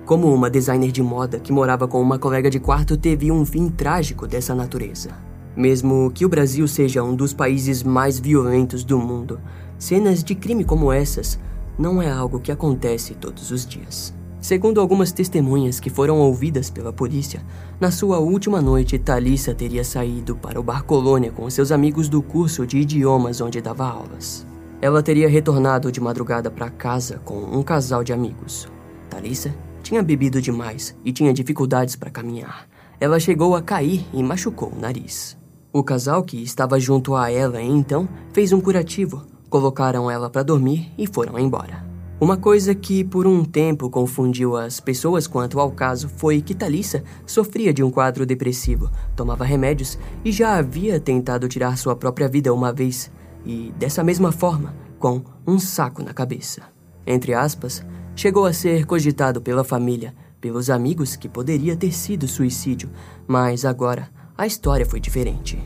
Como 0.05 0.34
uma 0.34 0.50
designer 0.50 0.91
de 0.91 1.03
moda 1.03 1.39
que 1.39 1.53
morava 1.53 1.88
com 1.88 2.01
uma 2.01 2.17
colega 2.17 2.50
de 2.50 2.60
quarto 2.60 2.98
teve 2.98 3.32
um 3.32 3.46
fim 3.46 3.70
trágico 3.70 4.25
dessa 4.25 4.55
natureza. 4.55 5.12
Mesmo 5.55 6.12
que 6.13 6.25
o 6.25 6.29
Brasil 6.29 6.67
seja 6.67 7.03
um 7.03 7.15
dos 7.15 7.33
países 7.33 7.81
mais 7.81 8.19
violentos 8.19 8.83
do 8.83 8.97
mundo, 8.97 9.39
cenas 9.77 10.24
de 10.24 10.35
crime 10.35 10.63
como 10.63 10.91
essas 10.91 11.39
não 11.77 12.01
é 12.01 12.09
algo 12.09 12.39
que 12.39 12.51
acontece 12.51 13.13
todos 13.15 13.51
os 13.51 13.65
dias. 13.65 14.13
Segundo 14.39 14.79
algumas 14.79 15.12
testemunhas 15.12 15.79
que 15.79 15.89
foram 15.89 16.19
ouvidas 16.19 16.69
pela 16.69 16.93
polícia, 16.93 17.41
na 17.79 17.89
sua 17.89 18.19
última 18.19 18.62
noite, 18.62 19.00
Thalissa 19.00 19.55
teria 19.55 19.83
saído 19.83 20.35
para 20.35 20.59
o 20.59 20.63
Bar 20.63 20.83
Colônia 20.83 21.31
com 21.31 21.50
seus 21.50 21.71
amigos 21.71 22.07
do 22.07 22.21
curso 22.21 22.65
de 22.65 22.77
idiomas 22.77 23.41
onde 23.41 23.59
dava 23.59 23.88
aulas. 23.88 24.45
Ela 24.81 25.01
teria 25.01 25.27
retornado 25.27 25.91
de 25.91 26.00
madrugada 26.00 26.51
para 26.51 26.69
casa 26.69 27.19
com 27.25 27.35
um 27.35 27.63
casal 27.63 28.03
de 28.03 28.13
amigos. 28.13 28.67
Thalissa 29.09 29.51
tinha 29.81 30.03
bebido 30.03 30.41
demais 30.41 30.95
e 31.03 31.12
tinha 31.12 31.33
dificuldades 31.33 31.95
para 31.95 32.12
caminhar. 32.12 32.67
ela 33.00 33.19
chegou 33.19 33.55
a 33.55 33.62
cair 33.62 34.05
e 34.13 34.21
machucou 34.21 34.71
o 34.71 34.79
nariz. 34.79 35.35
O 35.75 35.84
casal 35.84 36.24
que 36.24 36.41
estava 36.41 36.79
junto 36.79 37.17
a 37.17 37.29
ela 37.29 37.62
então 37.62 38.08
fez 38.32 38.53
um 38.53 38.62
curativo, 38.62 39.25
colocaram 39.50 40.10
ela 40.10 40.29
para 40.29 40.41
dormir 40.41 40.89
e 40.98 41.05
foram 41.05 41.38
embora. 41.38 41.86
Uma 42.17 42.38
coisa 42.38 42.74
que 42.74 43.03
por 43.03 43.27
um 43.27 43.44
tempo 43.44 43.89
confundiu 43.89 44.55
as 44.55 44.79
pessoas 44.79 45.27
quanto 45.27 45.60
ao 45.60 45.70
caso 45.70 46.08
foi 46.08 46.41
que 46.41 46.55
Talissa 46.55 47.03
sofria 47.25 47.74
de 47.74 47.84
um 47.84 47.91
quadro 47.91 48.25
depressivo, 48.25 48.89
tomava 49.17 49.44
remédios 49.44 50.00
e 50.24 50.32
já 50.32 50.55
havia 50.55 50.98
tentado 50.98 51.46
tirar 51.50 51.77
sua 51.77 51.94
própria 51.94 52.29
vida 52.29 52.53
uma 52.53 52.72
vez, 52.72 53.12
e 53.46 53.74
dessa 53.77 54.01
mesma 54.01 54.32
forma, 54.32 54.74
com 54.98 55.24
um 55.46 55.60
saco 55.60 56.01
na 56.01 56.13
cabeça. 56.13 56.62
Entre 57.05 57.34
aspas, 57.34 57.86
chegou 58.15 58.46
a 58.46 58.53
ser 58.53 58.86
cogitado 58.86 59.41
pela 59.41 59.65
família, 59.65 60.15
pelos 60.39 60.70
amigos 60.70 61.17
que 61.17 61.27
poderia 61.27 61.75
ter 61.75 61.91
sido 61.91 62.29
suicídio, 62.29 62.89
mas 63.27 63.65
agora 63.65 64.10
a 64.38 64.46
história 64.46 64.86
foi 64.86 65.00
diferente. 65.00 65.62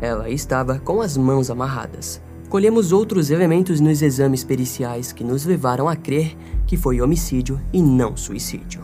Ela 0.00 0.28
estava 0.28 0.78
com 0.78 1.00
as 1.00 1.16
mãos 1.16 1.50
amarradas, 1.50 2.22
Colhemos 2.54 2.92
outros 2.92 3.30
elementos 3.30 3.80
nos 3.80 4.00
exames 4.00 4.44
periciais 4.44 5.10
que 5.10 5.24
nos 5.24 5.44
levaram 5.44 5.88
a 5.88 5.96
crer 5.96 6.36
que 6.68 6.76
foi 6.76 7.00
homicídio 7.00 7.60
e 7.72 7.82
não 7.82 8.16
suicídio. 8.16 8.80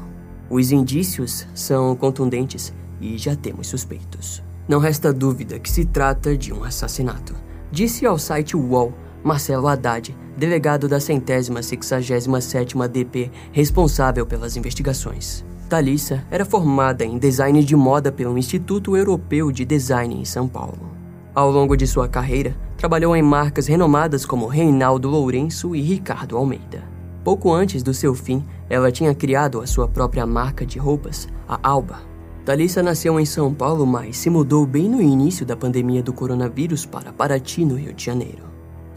Os 0.50 0.72
indícios 0.72 1.46
são 1.54 1.94
contundentes 1.94 2.74
e 3.00 3.16
já 3.16 3.36
temos 3.36 3.68
suspeitos. 3.68 4.42
Não 4.68 4.80
resta 4.80 5.12
dúvida 5.12 5.60
que 5.60 5.70
se 5.70 5.84
trata 5.84 6.36
de 6.36 6.52
um 6.52 6.64
assassinato, 6.64 7.32
disse 7.70 8.04
ao 8.04 8.18
site 8.18 8.56
UOL 8.56 8.92
Marcelo 9.22 9.68
Haddad, 9.68 10.16
delegado 10.36 10.88
da 10.88 10.98
centésima 10.98 11.62
sexagésima 11.62 12.40
sétima 12.40 12.88
DP 12.88 13.30
responsável 13.52 14.26
pelas 14.26 14.56
investigações. 14.56 15.44
Thalissa 15.70 16.24
era 16.32 16.44
formada 16.44 17.04
em 17.04 17.16
design 17.16 17.62
de 17.62 17.76
moda 17.76 18.10
pelo 18.10 18.36
Instituto 18.36 18.96
Europeu 18.96 19.52
de 19.52 19.64
Design 19.64 20.20
em 20.20 20.24
São 20.24 20.48
Paulo. 20.48 20.90
Ao 21.32 21.48
longo 21.48 21.76
de 21.76 21.86
sua 21.86 22.08
carreira, 22.08 22.56
trabalhou 22.76 23.14
em 23.14 23.22
marcas 23.22 23.68
renomadas 23.68 24.26
como 24.26 24.48
Reinaldo 24.48 25.08
Lourenço 25.08 25.76
e 25.76 25.80
Ricardo 25.80 26.36
Almeida. 26.36 26.82
Pouco 27.22 27.52
antes 27.52 27.84
do 27.84 27.94
seu 27.94 28.16
fim, 28.16 28.44
ela 28.68 28.90
tinha 28.90 29.14
criado 29.14 29.60
a 29.60 29.66
sua 29.66 29.86
própria 29.86 30.26
marca 30.26 30.66
de 30.66 30.76
roupas, 30.76 31.28
a 31.46 31.56
Alba. 31.62 32.00
Thalissa 32.44 32.82
nasceu 32.82 33.20
em 33.20 33.24
São 33.24 33.54
Paulo, 33.54 33.86
mas 33.86 34.16
se 34.16 34.28
mudou 34.28 34.66
bem 34.66 34.88
no 34.88 35.00
início 35.00 35.46
da 35.46 35.56
pandemia 35.56 36.02
do 36.02 36.12
coronavírus 36.12 36.84
para 36.84 37.12
Paraty, 37.12 37.64
no 37.64 37.76
Rio 37.76 37.94
de 37.94 38.04
Janeiro. 38.04 38.49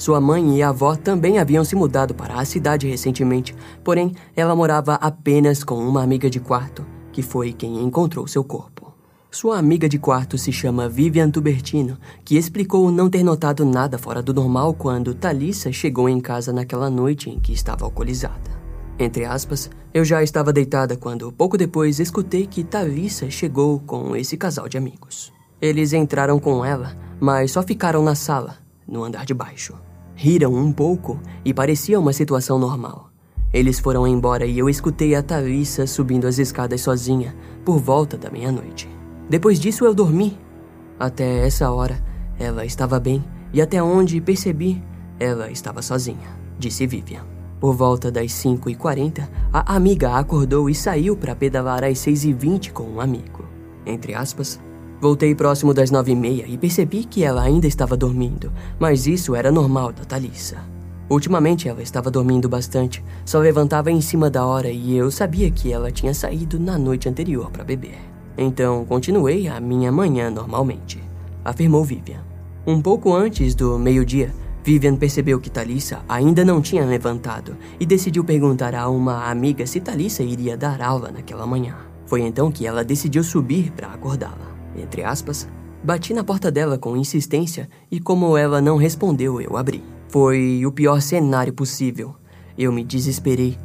Sua 0.04 0.20
mãe 0.20 0.58
e 0.58 0.62
avó 0.62 0.98
também 0.98 1.40
haviam 1.40 1.64
se 1.64 1.78
mudado 1.78 2.14
para 2.14 2.38
a 2.38 2.44
cidade 2.44 2.86
recentemente, 2.86 3.56
porém 3.86 4.14
ela 4.36 4.54
morava 4.54 4.96
apenas 4.96 5.64
com 5.64 5.76
uma 5.76 6.04
amiga 6.04 6.30
de 6.30 6.42
quarto, 6.42 6.86
que 7.14 7.22
foi 7.22 7.54
quem 7.54 7.82
encontrou 7.82 8.28
seu 8.28 8.44
corpo. 8.44 8.94
Sua 9.32 9.58
amiga 9.58 9.88
de 9.88 9.98
quarto 9.98 10.38
se 10.38 10.52
chama 10.52 10.90
Vivian 10.90 11.32
Tubertino, 11.32 11.98
que 12.26 12.36
explicou 12.36 12.92
não 12.92 13.10
ter 13.10 13.24
notado 13.24 13.64
nada 13.64 13.98
fora 13.98 14.22
do 14.22 14.34
normal 14.34 14.74
quando 14.74 15.16
Thalissa 15.16 15.72
chegou 15.72 16.10
em 16.10 16.20
casa 16.20 16.52
naquela 16.52 16.90
noite 16.90 17.30
em 17.30 17.40
que 17.40 17.54
estava 17.54 17.86
alcoolizada. 17.86 18.52
Entre 19.00 19.24
aspas, 19.24 19.70
eu 19.94 20.04
já 20.04 20.22
estava 20.22 20.52
deitada 20.52 20.98
quando, 20.98 21.32
pouco 21.32 21.58
depois, 21.58 22.02
escutei 22.02 22.46
que 22.46 22.66
Thalissa 22.66 23.30
chegou 23.30 23.80
com 23.80 24.18
esse 24.18 24.36
casal 24.36 24.68
de 24.68 24.78
amigos. 24.78 25.32
Eles 25.62 25.94
entraram 25.94 26.42
com 26.42 26.66
ela, 26.66 26.94
mas 27.22 27.52
só 27.52 27.64
ficaram 27.64 28.04
na 28.04 28.16
sala, 28.16 28.58
no 28.86 29.02
andar 29.02 29.26
de 29.26 29.34
baixo. 29.34 29.74
Riram 30.16 30.54
um 30.54 30.72
pouco 30.72 31.20
e 31.44 31.54
parecia 31.54 32.00
uma 32.00 32.14
situação 32.14 32.60
normal. 32.60 33.10
Eles 33.52 33.80
foram 33.80 34.08
embora 34.08 34.46
e 34.46 34.58
eu 34.58 34.70
escutei 34.70 35.16
a 35.16 35.22
Thalissa 35.22 35.86
subindo 35.86 36.28
as 36.28 36.40
escadas 36.40 36.82
sozinha, 36.82 37.36
por 37.64 37.80
volta 37.80 38.18
da 38.18 38.32
meia-noite. 38.32 38.90
Depois 39.30 39.60
disso 39.60 39.86
eu 39.86 39.94
dormi. 39.94 40.38
Até 41.00 41.46
essa 41.46 41.70
hora, 41.72 42.04
ela 42.40 42.66
estava 42.66 43.00
bem 43.00 43.24
e 43.54 43.62
até 43.62 43.82
onde 43.82 44.20
percebi, 44.20 44.84
ela 45.20 45.52
estava 45.52 45.82
sozinha, 45.82 46.38
disse 46.58 46.88
Vivian. 46.88 47.26
Por 47.60 47.76
volta 47.76 48.12
das 48.12 48.32
5h40, 48.32 49.30
a 49.54 49.76
amiga 49.76 50.18
acordou 50.18 50.70
e 50.70 50.76
saiu 50.76 51.16
para 51.16 51.36
pedalar 51.36 51.84
às 51.84 52.00
6h20 52.00 52.72
com 52.72 52.84
um 52.84 53.00
amigo. 53.00 53.46
Entre 53.86 54.14
aspas, 54.14 54.60
voltei 55.04 55.36
próximo 55.36 55.74
das 55.74 55.92
9h30 55.92 56.46
e 56.48 56.58
percebi 56.58 57.04
que 57.04 57.26
ela 57.26 57.42
ainda 57.42 57.68
estava 57.68 57.98
dormindo, 57.98 58.50
mas 58.80 59.06
isso 59.06 59.36
era 59.36 59.52
normal 59.52 59.92
da 59.92 60.06
Thalissa. 60.06 60.60
Ultimamente 61.10 61.68
ela 61.68 61.84
estava 61.84 62.10
dormindo 62.10 62.48
bastante, 62.48 63.04
só 63.26 63.40
levantava 63.40 63.92
em 63.92 64.00
cima 64.00 64.30
da 64.30 64.46
hora 64.46 64.70
e 64.70 64.96
eu 64.96 65.12
sabia 65.12 65.52
que 65.52 65.74
ela 65.74 65.92
tinha 65.92 66.14
saído 66.14 66.58
na 66.58 66.78
noite 66.78 67.10
anterior 67.10 67.52
para 67.52 67.66
beber. 67.66 67.98
Então 68.38 68.86
continuei 68.86 69.46
a 69.50 69.60
minha 69.60 69.92
manhã 69.92 70.30
normalmente, 70.30 71.04
afirmou 71.44 71.84
Vivian. 71.84 72.22
Um 72.66 72.82
pouco 72.82 73.14
antes 73.14 73.54
do 73.54 73.78
meio-dia, 73.78 74.34
Vivian 74.64 74.96
percebeu 74.96 75.38
que 75.38 75.50
Talissa 75.50 76.00
ainda 76.08 76.46
não 76.46 76.62
tinha 76.62 76.86
levantado 76.86 77.58
e 77.78 77.86
decidiu 77.86 78.24
perguntar 78.24 78.74
a 78.74 78.88
uma 78.88 79.30
amiga 79.30 79.68
se 79.68 79.82
Talissa 79.82 80.24
iria 80.24 80.56
dar 80.56 80.82
aula 80.82 81.12
naquela 81.12 81.46
manhã. 81.46 81.76
Foi 82.06 82.22
então 82.22 82.50
que 82.50 82.66
ela 82.66 82.86
decidiu 82.86 83.22
subir 83.22 83.70
para 83.72 83.88
acordá-la. 83.90 84.53
Entre 84.76 85.04
aspas, 85.04 85.48
bati 85.84 86.14
na 86.14 86.24
porta 86.24 86.52
dela 86.52 86.78
com 86.78 86.98
insistência 86.98 87.70
e 87.92 88.00
como 88.00 88.38
ela 88.38 88.62
não 88.62 88.78
respondeu, 88.78 89.40
eu 89.40 89.58
abri. 89.58 89.84
Foi 90.10 90.66
o 90.66 90.72
pior 90.72 91.02
cenário 91.02 91.54
possível. 91.54 92.16
Eu 92.58 92.72
me 92.72 92.84
desesperei 92.84 93.58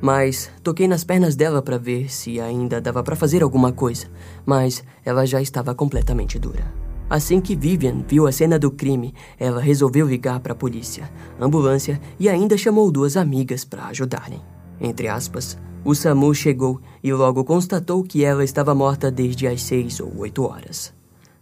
mas 0.00 0.50
toquei 0.62 0.86
nas 0.86 1.04
pernas 1.04 1.36
dela 1.36 1.62
para 1.62 1.78
ver 1.78 2.10
se 2.12 2.40
ainda 2.40 2.80
dava 2.80 3.02
para 3.02 3.16
fazer 3.16 3.42
alguma 3.42 3.72
coisa, 3.72 4.06
mas 4.44 4.84
ela 5.04 5.26
já 5.26 5.40
estava 5.40 5.74
completamente 5.74 6.38
dura. 6.38 6.72
Assim 7.08 7.40
que 7.40 7.54
Vivian 7.54 8.04
viu 8.06 8.26
a 8.26 8.32
cena 8.32 8.58
do 8.58 8.70
crime, 8.70 9.14
ela 9.38 9.60
resolveu 9.60 10.06
ligar 10.06 10.40
para 10.40 10.52
a 10.52 10.56
polícia, 10.56 11.10
ambulância 11.40 12.00
e 12.18 12.28
ainda 12.28 12.58
chamou 12.58 12.90
duas 12.90 13.16
amigas 13.16 13.64
para 13.64 13.86
ajudarem. 13.86 14.40
Entre 14.80 15.06
aspas, 15.08 15.56
o 15.86 15.94
SAMU 15.94 16.34
chegou 16.34 16.80
e 17.00 17.12
logo 17.12 17.44
constatou 17.44 18.02
que 18.02 18.24
ela 18.24 18.42
estava 18.42 18.74
morta 18.74 19.08
desde 19.08 19.46
as 19.46 19.62
seis 19.62 20.00
ou 20.00 20.12
oito 20.18 20.42
horas. 20.42 20.92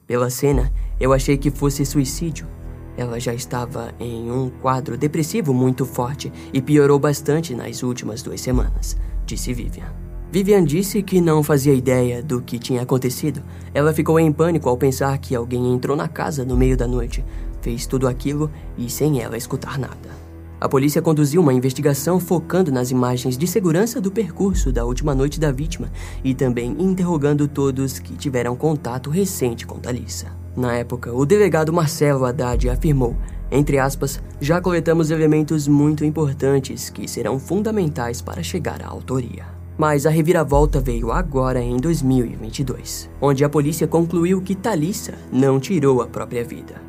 Pela 0.06 0.28
cena, 0.28 0.70
eu 1.00 1.14
achei 1.14 1.38
que 1.38 1.50
fosse 1.50 1.86
suicídio, 1.86 2.46
ela 2.94 3.18
já 3.18 3.32
estava 3.32 3.94
em 3.98 4.30
um 4.30 4.50
quadro 4.50 4.98
depressivo 4.98 5.54
muito 5.54 5.86
forte 5.86 6.30
e 6.52 6.60
piorou 6.60 6.98
bastante 6.98 7.54
nas 7.54 7.82
últimas 7.82 8.22
duas 8.22 8.42
semanas, 8.42 8.98
disse 9.24 9.54
Vivian. 9.54 9.90
Vivian 10.30 10.62
disse 10.62 11.02
que 11.02 11.22
não 11.22 11.42
fazia 11.42 11.72
ideia 11.72 12.22
do 12.22 12.42
que 12.42 12.58
tinha 12.58 12.82
acontecido. 12.82 13.42
Ela 13.72 13.94
ficou 13.94 14.20
em 14.20 14.30
pânico 14.30 14.68
ao 14.68 14.76
pensar 14.76 15.16
que 15.16 15.34
alguém 15.34 15.72
entrou 15.72 15.96
na 15.96 16.06
casa 16.06 16.44
no 16.44 16.54
meio 16.54 16.76
da 16.76 16.86
noite, 16.86 17.24
fez 17.62 17.86
tudo 17.86 18.06
aquilo 18.06 18.50
e 18.76 18.90
sem 18.90 19.22
ela 19.22 19.38
escutar 19.38 19.78
nada. 19.78 20.33
A 20.60 20.68
polícia 20.68 21.02
conduziu 21.02 21.42
uma 21.42 21.52
investigação 21.52 22.18
focando 22.18 22.70
nas 22.70 22.90
imagens 22.90 23.36
de 23.36 23.46
segurança 23.46 24.00
do 24.00 24.10
percurso 24.10 24.72
da 24.72 24.84
última 24.84 25.14
noite 25.14 25.38
da 25.38 25.52
vítima 25.52 25.90
e 26.22 26.34
também 26.34 26.76
interrogando 26.78 27.48
todos 27.48 27.98
que 27.98 28.16
tiveram 28.16 28.56
contato 28.56 29.10
recente 29.10 29.66
com 29.66 29.78
Thalissa. 29.78 30.28
Na 30.56 30.74
época, 30.74 31.12
o 31.12 31.26
delegado 31.26 31.72
Marcelo 31.72 32.24
Haddad 32.24 32.68
afirmou, 32.68 33.16
entre 33.50 33.78
aspas, 33.78 34.22
já 34.40 34.60
coletamos 34.60 35.10
elementos 35.10 35.66
muito 35.66 36.04
importantes 36.04 36.88
que 36.88 37.08
serão 37.08 37.38
fundamentais 37.38 38.22
para 38.22 38.42
chegar 38.42 38.80
à 38.82 38.86
autoria. 38.86 39.44
Mas 39.76 40.06
a 40.06 40.10
reviravolta 40.10 40.80
veio 40.80 41.10
agora 41.10 41.60
em 41.60 41.76
2022, 41.76 43.10
onde 43.20 43.44
a 43.44 43.48
polícia 43.48 43.88
concluiu 43.88 44.40
que 44.40 44.54
Thalissa 44.54 45.14
não 45.32 45.58
tirou 45.58 46.00
a 46.00 46.06
própria 46.06 46.44
vida, 46.44 46.80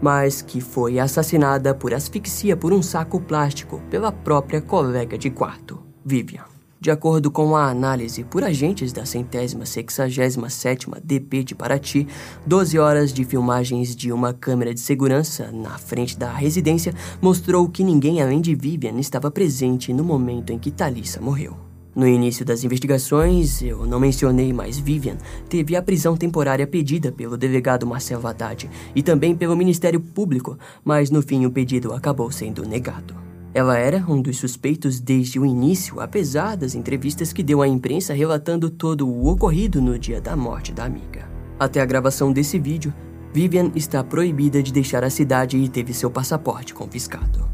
mas 0.00 0.42
que 0.42 0.60
foi 0.60 0.98
assassinada 0.98 1.74
por 1.74 1.94
asfixia 1.94 2.56
por 2.56 2.72
um 2.72 2.82
saco 2.82 3.20
plástico 3.20 3.80
pela 3.90 4.12
própria 4.12 4.60
colega 4.60 5.16
de 5.16 5.30
quarto, 5.30 5.82
Vivian. 6.04 6.44
De 6.84 6.90
acordo 6.90 7.30
com 7.30 7.56
a 7.56 7.70
análise 7.70 8.22
por 8.24 8.44
agentes 8.44 8.92
da 8.92 9.06
centésima 9.06 9.64
sexagésima 9.64 10.50
sétima 10.50 11.00
DP 11.02 11.42
de 11.42 11.54
Paraty, 11.54 12.06
12 12.46 12.78
horas 12.78 13.10
de 13.10 13.24
filmagens 13.24 13.96
de 13.96 14.12
uma 14.12 14.34
câmera 14.34 14.74
de 14.74 14.80
segurança 14.80 15.50
na 15.50 15.78
frente 15.78 16.18
da 16.18 16.30
residência 16.30 16.94
mostrou 17.22 17.66
que 17.70 17.82
ninguém 17.82 18.20
além 18.20 18.42
de 18.42 18.54
Vivian 18.54 19.00
estava 19.00 19.30
presente 19.30 19.94
no 19.94 20.04
momento 20.04 20.52
em 20.52 20.58
que 20.58 20.70
Thalissa 20.70 21.22
morreu. 21.22 21.73
No 21.94 22.08
início 22.08 22.44
das 22.44 22.64
investigações, 22.64 23.62
eu 23.62 23.86
não 23.86 24.00
mencionei, 24.00 24.52
mas 24.52 24.78
Vivian 24.78 25.16
teve 25.48 25.76
a 25.76 25.82
prisão 25.82 26.16
temporária 26.16 26.66
pedida 26.66 27.12
pelo 27.12 27.36
delegado 27.36 27.86
Marcelo 27.86 28.26
Haddad 28.26 28.68
e 28.96 29.02
também 29.02 29.36
pelo 29.36 29.56
Ministério 29.56 30.00
Público, 30.00 30.58
mas 30.84 31.08
no 31.10 31.22
fim 31.22 31.46
o 31.46 31.52
pedido 31.52 31.92
acabou 31.92 32.32
sendo 32.32 32.66
negado. 32.66 33.14
Ela 33.54 33.78
era 33.78 34.04
um 34.08 34.20
dos 34.20 34.38
suspeitos 34.38 34.98
desde 34.98 35.38
o 35.38 35.46
início, 35.46 36.00
apesar 36.00 36.56
das 36.56 36.74
entrevistas 36.74 37.32
que 37.32 37.44
deu 37.44 37.62
à 37.62 37.68
imprensa 37.68 38.12
relatando 38.12 38.68
todo 38.68 39.08
o 39.08 39.28
ocorrido 39.28 39.80
no 39.80 39.96
dia 39.96 40.20
da 40.20 40.34
morte 40.34 40.72
da 40.72 40.84
amiga. 40.84 41.28
Até 41.56 41.80
a 41.80 41.86
gravação 41.86 42.32
desse 42.32 42.58
vídeo, 42.58 42.92
Vivian 43.32 43.70
está 43.76 44.02
proibida 44.02 44.60
de 44.60 44.72
deixar 44.72 45.04
a 45.04 45.10
cidade 45.10 45.56
e 45.56 45.68
teve 45.68 45.94
seu 45.94 46.10
passaporte 46.10 46.74
confiscado. 46.74 47.53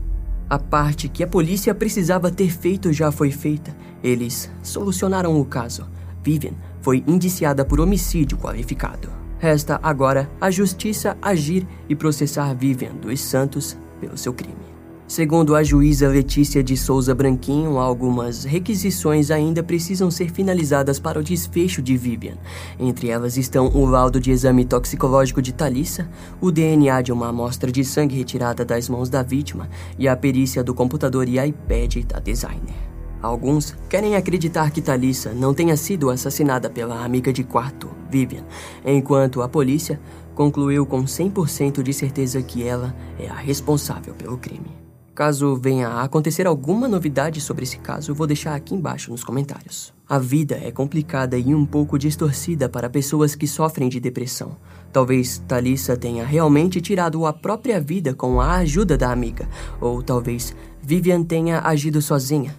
A 0.50 0.59
parte 0.59 1.09
que 1.09 1.23
a 1.23 1.28
polícia 1.28 1.73
precisava 1.73 2.28
ter 2.28 2.50
feito 2.50 2.92
já 2.92 3.12
foi 3.12 3.30
feita. 3.30 3.73
Eles 4.02 4.50
solucionaram 4.64 5.40
o 5.40 5.45
caso. 5.45 5.88
Vivian 6.25 6.54
foi 6.83 7.04
indiciada 7.07 7.64
por 7.64 7.78
homicídio 7.78 8.37
qualificado. 8.37 9.09
Resta 9.38 9.78
agora 9.80 10.28
a 10.40 10.50
justiça 10.50 11.16
agir 11.23 11.64
e 11.88 11.95
processar 11.95 12.52
Vivian 12.52 12.97
dos 12.97 13.21
Santos 13.21 13.78
pelo 14.00 14.19
seu 14.19 14.33
crime. 14.35 14.70
Segundo 15.11 15.57
a 15.57 15.64
juíza 15.64 16.07
Letícia 16.07 16.62
de 16.62 16.76
Souza 16.76 17.12
Branquinho, 17.12 17.79
algumas 17.79 18.45
requisições 18.45 19.33
ainda 19.33 19.61
precisam 19.61 20.09
ser 20.09 20.31
finalizadas 20.31 21.00
para 21.00 21.19
o 21.19 21.23
desfecho 21.25 21.83
de 21.83 21.97
Vivian. 21.97 22.37
Entre 22.79 23.09
elas 23.09 23.37
estão 23.37 23.67
o 23.75 23.85
laudo 23.87 24.21
de 24.21 24.31
exame 24.31 24.64
toxicológico 24.64 25.43
de 25.43 25.52
Thalissa, 25.52 26.09
o 26.40 26.52
DNA 26.52 27.02
de 27.02 27.11
uma 27.11 27.31
amostra 27.31 27.73
de 27.73 27.85
sangue 27.85 28.17
retirada 28.17 28.64
das 28.64 28.88
mãos 28.88 29.09
da 29.09 29.21
vítima 29.21 29.69
e 29.99 30.07
a 30.07 30.17
perícia 30.17 30.62
do 30.62 30.73
computador 30.73 31.29
e 31.29 31.45
iPad 31.45 32.05
da 32.05 32.21
designer. 32.21 32.76
Alguns 33.21 33.76
querem 33.88 34.14
acreditar 34.14 34.71
que 34.71 34.81
Thalissa 34.81 35.33
não 35.35 35.52
tenha 35.52 35.76
sido 35.76 36.09
assassinada 36.09 36.71
pela 36.71 37.05
amiga 37.05 37.33
de 37.33 37.43
quarto, 37.43 37.90
Vivian, 38.09 38.45
enquanto 38.87 39.43
a 39.43 39.49
polícia 39.49 40.00
concluiu 40.37 40.87
com 40.87 41.02
100% 41.02 41.83
de 41.83 41.93
certeza 41.93 42.40
que 42.40 42.62
ela 42.62 42.95
é 43.19 43.26
a 43.26 43.35
responsável 43.35 44.14
pelo 44.14 44.38
crime. 44.38 44.79
Caso 45.21 45.55
venha 45.55 45.87
a 45.87 46.03
acontecer 46.03 46.47
alguma 46.47 46.89
novidade 46.89 47.43
sobre 47.43 47.65
esse 47.65 47.77
caso, 47.77 48.15
vou 48.15 48.27
deixar 48.27 48.55
aqui 48.55 48.75
embaixo 48.75 49.11
nos 49.11 49.23
comentários. 49.23 49.93
A 50.09 50.19
vida 50.19 50.59
é 50.65 50.71
complicada 50.71 51.37
e 51.37 51.55
um 51.55 51.67
pouco 51.67 51.99
distorcida 51.99 52.71
para 52.71 52.89
pessoas 52.89 53.35
que 53.35 53.47
sofrem 53.47 53.91
de 53.91 54.00
depressão. 54.00 54.57
Talvez 54.91 55.37
Thalissa 55.47 55.95
tenha 55.95 56.25
realmente 56.25 56.81
tirado 56.81 57.27
a 57.27 57.35
própria 57.35 57.79
vida 57.79 58.15
com 58.15 58.41
a 58.41 58.55
ajuda 58.61 58.97
da 58.97 59.12
amiga, 59.12 59.47
ou 59.79 60.03
talvez 60.03 60.57
Vivian 60.81 61.23
tenha 61.23 61.61
agido 61.61 62.00
sozinha. 62.00 62.59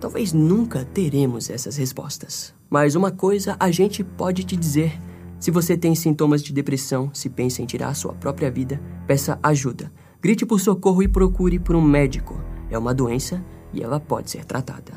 Talvez 0.00 0.32
nunca 0.32 0.86
teremos 0.94 1.50
essas 1.50 1.76
respostas. 1.76 2.54
Mas 2.70 2.94
uma 2.94 3.10
coisa 3.10 3.54
a 3.60 3.70
gente 3.70 4.02
pode 4.02 4.44
te 4.44 4.56
dizer: 4.56 4.98
se 5.38 5.50
você 5.50 5.76
tem 5.76 5.94
sintomas 5.94 6.42
de 6.42 6.54
depressão, 6.54 7.10
se 7.12 7.28
pensa 7.28 7.60
em 7.60 7.66
tirar 7.66 7.92
sua 7.94 8.14
própria 8.14 8.50
vida, 8.50 8.80
peça 9.06 9.38
ajuda. 9.42 9.92
Grite 10.22 10.46
por 10.46 10.60
socorro 10.60 11.02
e 11.02 11.08
procure 11.08 11.58
por 11.58 11.74
um 11.74 11.82
médico. 11.82 12.40
É 12.70 12.78
uma 12.78 12.94
doença 12.94 13.44
e 13.72 13.82
ela 13.82 13.98
pode 13.98 14.30
ser 14.30 14.44
tratada. 14.44 14.92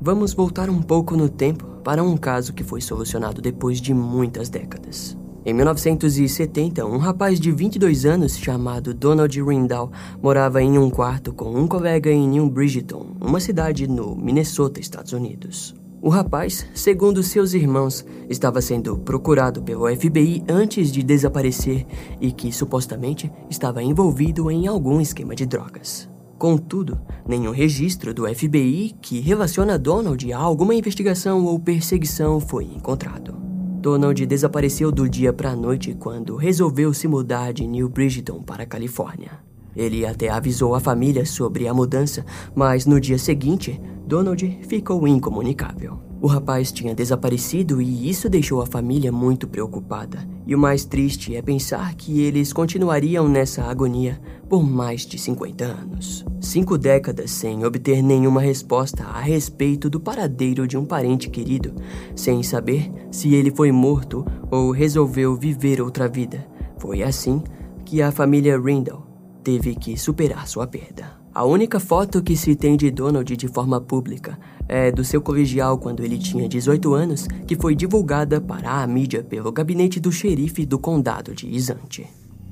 Vamos 0.00 0.34
voltar 0.34 0.68
um 0.68 0.82
pouco 0.82 1.16
no 1.16 1.28
tempo 1.28 1.64
para 1.84 2.02
um 2.02 2.16
caso 2.16 2.52
que 2.52 2.64
foi 2.64 2.80
solucionado 2.80 3.40
depois 3.40 3.80
de 3.80 3.94
muitas 3.94 4.48
décadas. 4.48 5.16
Em 5.46 5.54
1970, 5.54 6.84
um 6.84 6.98
rapaz 6.98 7.38
de 7.38 7.52
22 7.52 8.04
anos 8.04 8.36
chamado 8.36 8.92
Donald 8.92 9.40
Rindall 9.40 9.92
morava 10.20 10.60
em 10.60 10.76
um 10.76 10.90
quarto 10.90 11.32
com 11.32 11.54
um 11.54 11.68
colega 11.68 12.10
em 12.10 12.26
New 12.26 12.50
Bridgeton, 12.50 13.16
uma 13.20 13.38
cidade 13.38 13.86
no 13.86 14.16
Minnesota, 14.16 14.80
Estados 14.80 15.12
Unidos. 15.12 15.76
O 16.00 16.10
rapaz, 16.10 16.64
segundo 16.74 17.22
seus 17.24 17.54
irmãos, 17.54 18.06
estava 18.28 18.60
sendo 18.60 18.96
procurado 18.98 19.60
pelo 19.60 19.88
FBI 19.88 20.44
antes 20.48 20.92
de 20.92 21.02
desaparecer 21.02 21.84
e 22.20 22.30
que 22.30 22.52
supostamente 22.52 23.30
estava 23.50 23.82
envolvido 23.82 24.48
em 24.48 24.68
algum 24.68 25.00
esquema 25.00 25.34
de 25.34 25.44
drogas. 25.44 26.08
Contudo, 26.38 27.00
nenhum 27.26 27.50
registro 27.50 28.14
do 28.14 28.32
FBI 28.32 28.94
que 29.02 29.18
relaciona 29.18 29.76
Donald 29.76 30.32
a 30.32 30.38
alguma 30.38 30.72
investigação 30.72 31.44
ou 31.44 31.58
perseguição 31.58 32.38
foi 32.38 32.64
encontrado. 32.64 33.34
Donald 33.80 34.24
desapareceu 34.24 34.92
do 34.92 35.08
dia 35.08 35.32
para 35.32 35.50
a 35.50 35.56
noite 35.56 35.94
quando 35.94 36.36
resolveu 36.36 36.94
se 36.94 37.08
mudar 37.08 37.52
de 37.52 37.66
New 37.66 37.88
Bridgeton 37.88 38.40
para 38.40 38.62
a 38.62 38.66
Califórnia. 38.66 39.47
Ele 39.76 40.04
até 40.04 40.28
avisou 40.28 40.74
a 40.74 40.80
família 40.80 41.24
sobre 41.24 41.68
a 41.68 41.74
mudança, 41.74 42.24
mas 42.54 42.86
no 42.86 43.00
dia 43.00 43.18
seguinte, 43.18 43.80
Donald 44.06 44.60
ficou 44.66 45.06
incomunicável. 45.06 46.08
O 46.20 46.26
rapaz 46.26 46.72
tinha 46.72 46.96
desaparecido 46.96 47.80
e 47.80 48.10
isso 48.10 48.28
deixou 48.28 48.60
a 48.60 48.66
família 48.66 49.12
muito 49.12 49.46
preocupada. 49.46 50.26
E 50.44 50.54
o 50.54 50.58
mais 50.58 50.84
triste 50.84 51.36
é 51.36 51.40
pensar 51.40 51.94
que 51.94 52.20
eles 52.22 52.52
continuariam 52.52 53.28
nessa 53.28 53.62
agonia 53.62 54.20
por 54.48 54.64
mais 54.64 55.06
de 55.06 55.16
50 55.16 55.64
anos. 55.64 56.24
Cinco 56.40 56.76
décadas 56.76 57.30
sem 57.30 57.64
obter 57.64 58.02
nenhuma 58.02 58.40
resposta 58.40 59.04
a 59.04 59.20
respeito 59.20 59.88
do 59.88 60.00
paradeiro 60.00 60.66
de 60.66 60.76
um 60.76 60.84
parente 60.84 61.30
querido, 61.30 61.72
sem 62.16 62.42
saber 62.42 62.90
se 63.12 63.34
ele 63.34 63.52
foi 63.52 63.70
morto 63.70 64.26
ou 64.50 64.72
resolveu 64.72 65.36
viver 65.36 65.80
outra 65.80 66.08
vida. 66.08 66.44
Foi 66.78 67.02
assim 67.02 67.42
que 67.84 68.02
a 68.02 68.10
família 68.10 68.58
Rindle 68.58 69.07
teve 69.42 69.74
que 69.74 69.96
superar 69.96 70.46
sua 70.46 70.66
perda. 70.66 71.18
A 71.34 71.44
única 71.44 71.78
foto 71.78 72.22
que 72.22 72.36
se 72.36 72.56
tem 72.56 72.76
de 72.76 72.90
Donald 72.90 73.36
de 73.36 73.48
forma 73.48 73.80
pública 73.80 74.38
é 74.68 74.90
do 74.90 75.04
seu 75.04 75.20
colegial 75.20 75.78
quando 75.78 76.02
ele 76.02 76.18
tinha 76.18 76.48
18 76.48 76.94
anos, 76.94 77.28
que 77.46 77.54
foi 77.54 77.74
divulgada 77.74 78.40
para 78.40 78.82
a 78.82 78.86
mídia 78.86 79.22
pelo 79.22 79.52
gabinete 79.52 80.00
do 80.00 80.10
xerife 80.10 80.66
do 80.66 80.78
condado 80.78 81.34
de 81.34 81.46
Isante. 81.46 82.06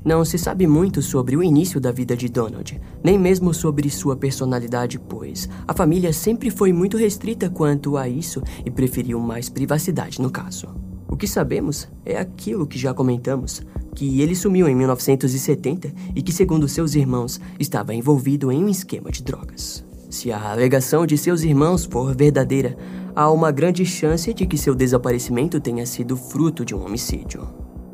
Não 0.04 0.24
se 0.24 0.38
sabe 0.38 0.68
muito 0.68 1.02
sobre 1.02 1.36
o 1.36 1.42
início 1.42 1.80
da 1.80 1.90
vida 1.90 2.16
de 2.16 2.28
Donald, 2.28 2.80
nem 3.02 3.18
mesmo 3.18 3.52
sobre 3.52 3.90
sua 3.90 4.14
personalidade, 4.14 5.00
pois 5.00 5.48
a 5.66 5.74
família 5.74 6.12
sempre 6.12 6.48
foi 6.48 6.72
muito 6.72 6.96
restrita 6.96 7.50
quanto 7.50 7.96
a 7.96 8.08
isso 8.08 8.40
e 8.64 8.70
preferiu 8.70 9.18
mais 9.18 9.48
privacidade 9.48 10.22
no 10.22 10.30
caso. 10.30 10.68
O 11.08 11.16
que 11.16 11.26
sabemos 11.26 11.88
é 12.04 12.18
aquilo 12.18 12.68
que 12.68 12.78
já 12.78 12.94
comentamos, 12.94 13.62
que 13.96 14.20
ele 14.20 14.36
sumiu 14.36 14.68
em 14.68 14.74
1970 14.74 15.90
e 16.14 16.22
que, 16.22 16.30
segundo 16.30 16.68
seus 16.68 16.94
irmãos, 16.94 17.40
estava 17.58 17.94
envolvido 17.94 18.52
em 18.52 18.62
um 18.62 18.68
esquema 18.68 19.10
de 19.10 19.22
drogas. 19.22 19.82
Se 20.10 20.30
a 20.30 20.52
alegação 20.52 21.06
de 21.06 21.16
seus 21.16 21.42
irmãos 21.42 21.86
for 21.86 22.14
verdadeira, 22.14 22.76
há 23.14 23.30
uma 23.30 23.50
grande 23.50 23.84
chance 23.86 24.32
de 24.34 24.46
que 24.46 24.58
seu 24.58 24.74
desaparecimento 24.74 25.58
tenha 25.58 25.86
sido 25.86 26.16
fruto 26.16 26.64
de 26.64 26.74
um 26.74 26.84
homicídio. 26.84 27.48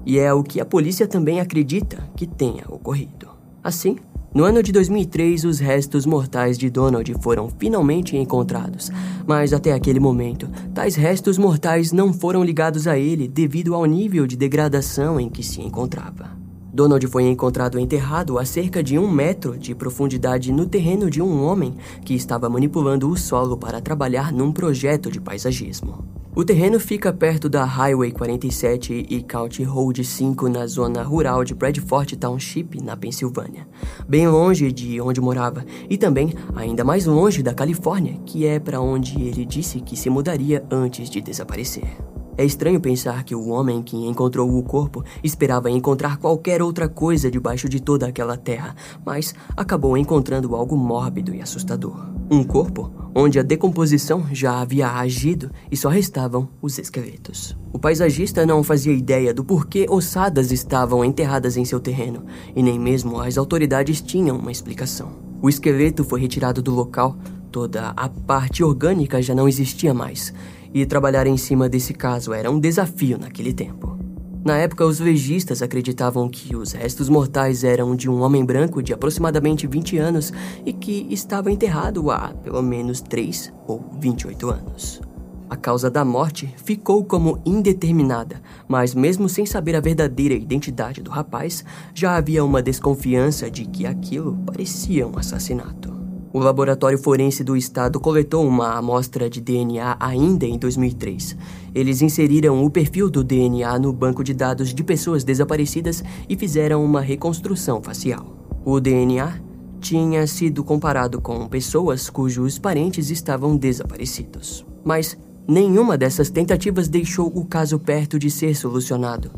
E 0.05 0.19
é 0.19 0.33
o 0.35 0.43
que 0.43 0.61
a 0.61 0.65
polícia 0.67 1.07
também 1.07 1.41
acredita 1.41 2.11
que 2.17 2.27
tenha 2.27 2.65
ocorrido. 2.69 3.29
Assim, 3.63 3.97
no 4.35 4.45
ano 4.45 4.63
de 4.63 4.73
2003, 4.73 5.45
os 5.45 5.59
restos 5.59 6.07
mortais 6.07 6.57
de 6.57 6.71
Donald 6.71 7.15
foram 7.21 7.51
finalmente 7.59 8.17
encontrados, 8.17 8.91
mas 9.27 9.53
até 9.53 9.73
aquele 9.73 10.01
momento, 10.01 10.49
tais 10.75 10.95
restos 10.95 11.37
mortais 11.37 11.93
não 11.93 12.15
foram 12.15 12.43
ligados 12.43 12.87
a 12.87 12.99
ele 12.99 13.29
devido 13.29 13.75
ao 13.75 13.85
nível 13.85 14.27
de 14.27 14.35
degradação 14.35 15.21
em 15.21 15.29
que 15.29 15.43
se 15.43 15.61
encontrava. 15.61 16.31
Donald 16.73 17.07
foi 17.09 17.25
encontrado 17.25 17.79
enterrado 17.79 18.39
a 18.39 18.47
cerca 18.47 18.83
de 18.83 18.99
um 18.99 19.11
metro 19.11 19.59
de 19.59 19.75
profundidade 19.75 20.51
no 20.51 20.65
terreno 20.65 21.11
de 21.11 21.21
um 21.21 21.45
homem 21.45 21.75
que 22.03 22.15
estava 22.15 22.49
manipulando 22.49 23.11
o 23.11 23.17
solo 23.19 23.59
para 23.59 23.83
trabalhar 23.83 24.33
num 24.33 24.51
projeto 24.51 25.11
de 25.11 25.21
paisagismo. 25.21 26.22
O 26.35 26.43
terreno 26.43 26.81
fica 26.81 27.13
perto 27.13 27.47
da 27.47 27.63
Highway 27.63 28.11
47 28.11 29.07
e 29.11 29.23
County 29.23 29.63
Road 29.65 30.03
5 30.03 30.49
na 30.49 30.67
zona 30.67 31.03
rural 31.03 31.45
de 31.45 31.53
Bradford 31.53 32.17
Township, 32.17 32.83
na 32.83 32.97
Pensilvânia, 32.97 33.69
bem 34.09 34.27
longe 34.27 34.73
de 34.73 34.99
onde 34.99 35.21
morava 35.21 35.63
e 35.91 35.99
também 35.99 36.33
ainda 36.57 36.85
mais 36.85 37.05
longe 37.05 37.43
da 37.43 37.53
Califórnia, 37.53 38.19
que 38.25 38.47
é 38.47 38.59
para 38.59 38.81
onde 38.81 39.21
ele 39.21 39.45
disse 39.45 39.83
que 39.83 39.95
se 39.95 40.09
mudaria 40.09 40.65
antes 40.71 41.11
de 41.11 41.21
desaparecer. 41.21 42.12
É 42.37 42.45
estranho 42.45 42.81
pensar 42.81 43.25
que 43.25 43.35
o 43.35 43.49
homem 43.49 43.83
que 43.83 43.97
encontrou 43.97 44.57
o 44.57 44.63
corpo 44.63 45.05
esperava 45.23 45.71
encontrar 45.71 46.17
qualquer 46.17 46.63
outra 46.63 46.89
coisa 46.89 47.31
debaixo 47.31 47.69
de 47.69 47.81
toda 47.81 48.07
aquela 48.07 48.37
terra, 48.37 48.75
mas 49.05 49.35
acabou 49.57 49.97
encontrando 49.97 50.57
algo 50.57 50.77
mórbido 50.77 51.35
e 51.35 51.43
assustador. 51.43 52.11
Um 52.31 52.43
corpo 52.43 52.91
onde 53.15 53.39
a 53.39 53.43
decomposição 53.43 54.25
já 54.33 54.61
havia 54.61 54.89
agido 54.89 55.51
e 55.71 55.77
só 55.77 55.91
restavam 55.91 56.49
os 56.63 56.79
esqueletos. 56.79 57.57
O 57.71 57.79
paisagista 57.79 58.47
não 58.47 58.63
fazia 58.63 58.95
ideia 58.95 59.35
do 59.35 59.45
porquê 59.45 59.87
ossadas 59.89 60.51
estavam 60.51 61.05
enterradas 61.05 61.59
em 61.59 61.65
seu 61.67 61.79
terreno, 61.79 62.25
e 62.57 62.63
nem 62.63 62.79
mesmo 62.79 63.21
as 63.21 63.37
autoridades 63.37 64.01
tinham 64.01 64.39
uma 64.39 64.53
explicação. 64.53 65.11
O 65.43 65.49
esqueleto 65.49 66.05
foi 66.05 66.21
retirado 66.21 66.63
do 66.63 66.73
local, 66.73 67.17
toda 67.53 67.93
a 67.95 68.09
parte 68.09 68.65
orgânica 68.65 69.21
já 69.21 69.35
não 69.35 69.47
existia 69.47 69.93
mais, 69.93 70.33
e 70.73 70.87
trabalhar 70.87 71.27
em 71.27 71.37
cima 71.37 71.69
desse 71.69 71.93
caso 71.93 72.33
era 72.33 72.51
um 72.51 72.59
desafio 72.59 73.19
naquele 73.19 73.53
tempo. 73.53 73.99
Na 74.43 74.57
época, 74.57 74.85
os 74.85 74.99
legistas 74.99 75.63
acreditavam 75.63 76.29
que 76.29 76.57
os 76.57 76.73
restos 76.73 77.09
mortais 77.09 77.63
eram 77.63 77.95
de 77.95 78.11
um 78.11 78.23
homem 78.23 78.45
branco 78.45 78.83
de 78.83 78.93
aproximadamente 78.93 79.69
20 79.69 79.99
anos 79.99 80.33
e 80.67 80.73
que 80.73 81.07
estava 81.11 81.53
enterrado 81.53 82.11
há 82.11 82.31
pelo 82.43 82.61
menos 82.61 83.01
3 83.01 83.53
ou 83.69 83.85
28 84.01 84.51
anos. 84.51 85.01
A 85.49 85.55
causa 85.55 85.91
da 85.91 86.05
morte 86.05 86.53
ficou 86.65 87.05
como 87.05 87.41
indeterminada, 87.45 88.41
mas 88.67 88.95
mesmo 88.95 89.29
sem 89.29 89.47
saber 89.47 89.77
a 89.77 89.81
verdadeira 89.81 90.35
identidade 90.35 91.03
do 91.03 91.11
rapaz, 91.11 91.65
já 91.95 92.17
havia 92.17 92.43
uma 92.43 92.63
desconfiança 92.63 93.49
de 93.51 93.67
que 93.67 93.87
aquilo 93.87 94.37
parecia 94.47 95.07
um 95.07 95.17
assassinato. 95.19 96.02
O 96.35 96.39
laboratório 96.39 96.97
forense 96.97 97.45
do 97.45 97.55
estado 97.55 98.01
coletou 98.01 98.47
uma 98.47 98.79
amostra 98.79 99.29
de 99.29 99.39
DNA 99.39 99.97
ainda 100.01 100.47
em 100.47 100.57
2003. 100.57 101.37
Eles 101.75 102.01
inseriram 102.01 102.65
o 102.65 102.71
perfil 102.71 103.11
do 103.11 103.23
DNA 103.23 103.79
no 103.79 103.93
banco 103.93 104.25
de 104.25 104.33
dados 104.33 104.73
de 104.73 104.83
pessoas 104.83 105.25
desaparecidas 105.25 106.03
e 106.27 106.35
fizeram 106.35 106.83
uma 106.83 107.03
reconstrução 107.03 107.83
facial. 107.83 108.35
O 108.65 108.81
DNA 108.81 109.41
tinha 109.79 110.27
sido 110.27 110.65
comparado 110.65 111.21
com 111.21 111.47
pessoas 111.49 112.09
cujos 112.09 112.59
parentes 112.59 113.11
estavam 113.11 113.55
desaparecidos. 113.55 114.65
Mas 114.83 115.19
nenhuma 115.47 115.99
dessas 115.99 116.31
tentativas 116.31 116.89
deixou 116.89 117.27
o 117.27 117.45
caso 117.45 117.79
perto 117.79 118.19
de 118.19 118.31
ser 118.31 118.55
solucionado, 118.55 119.33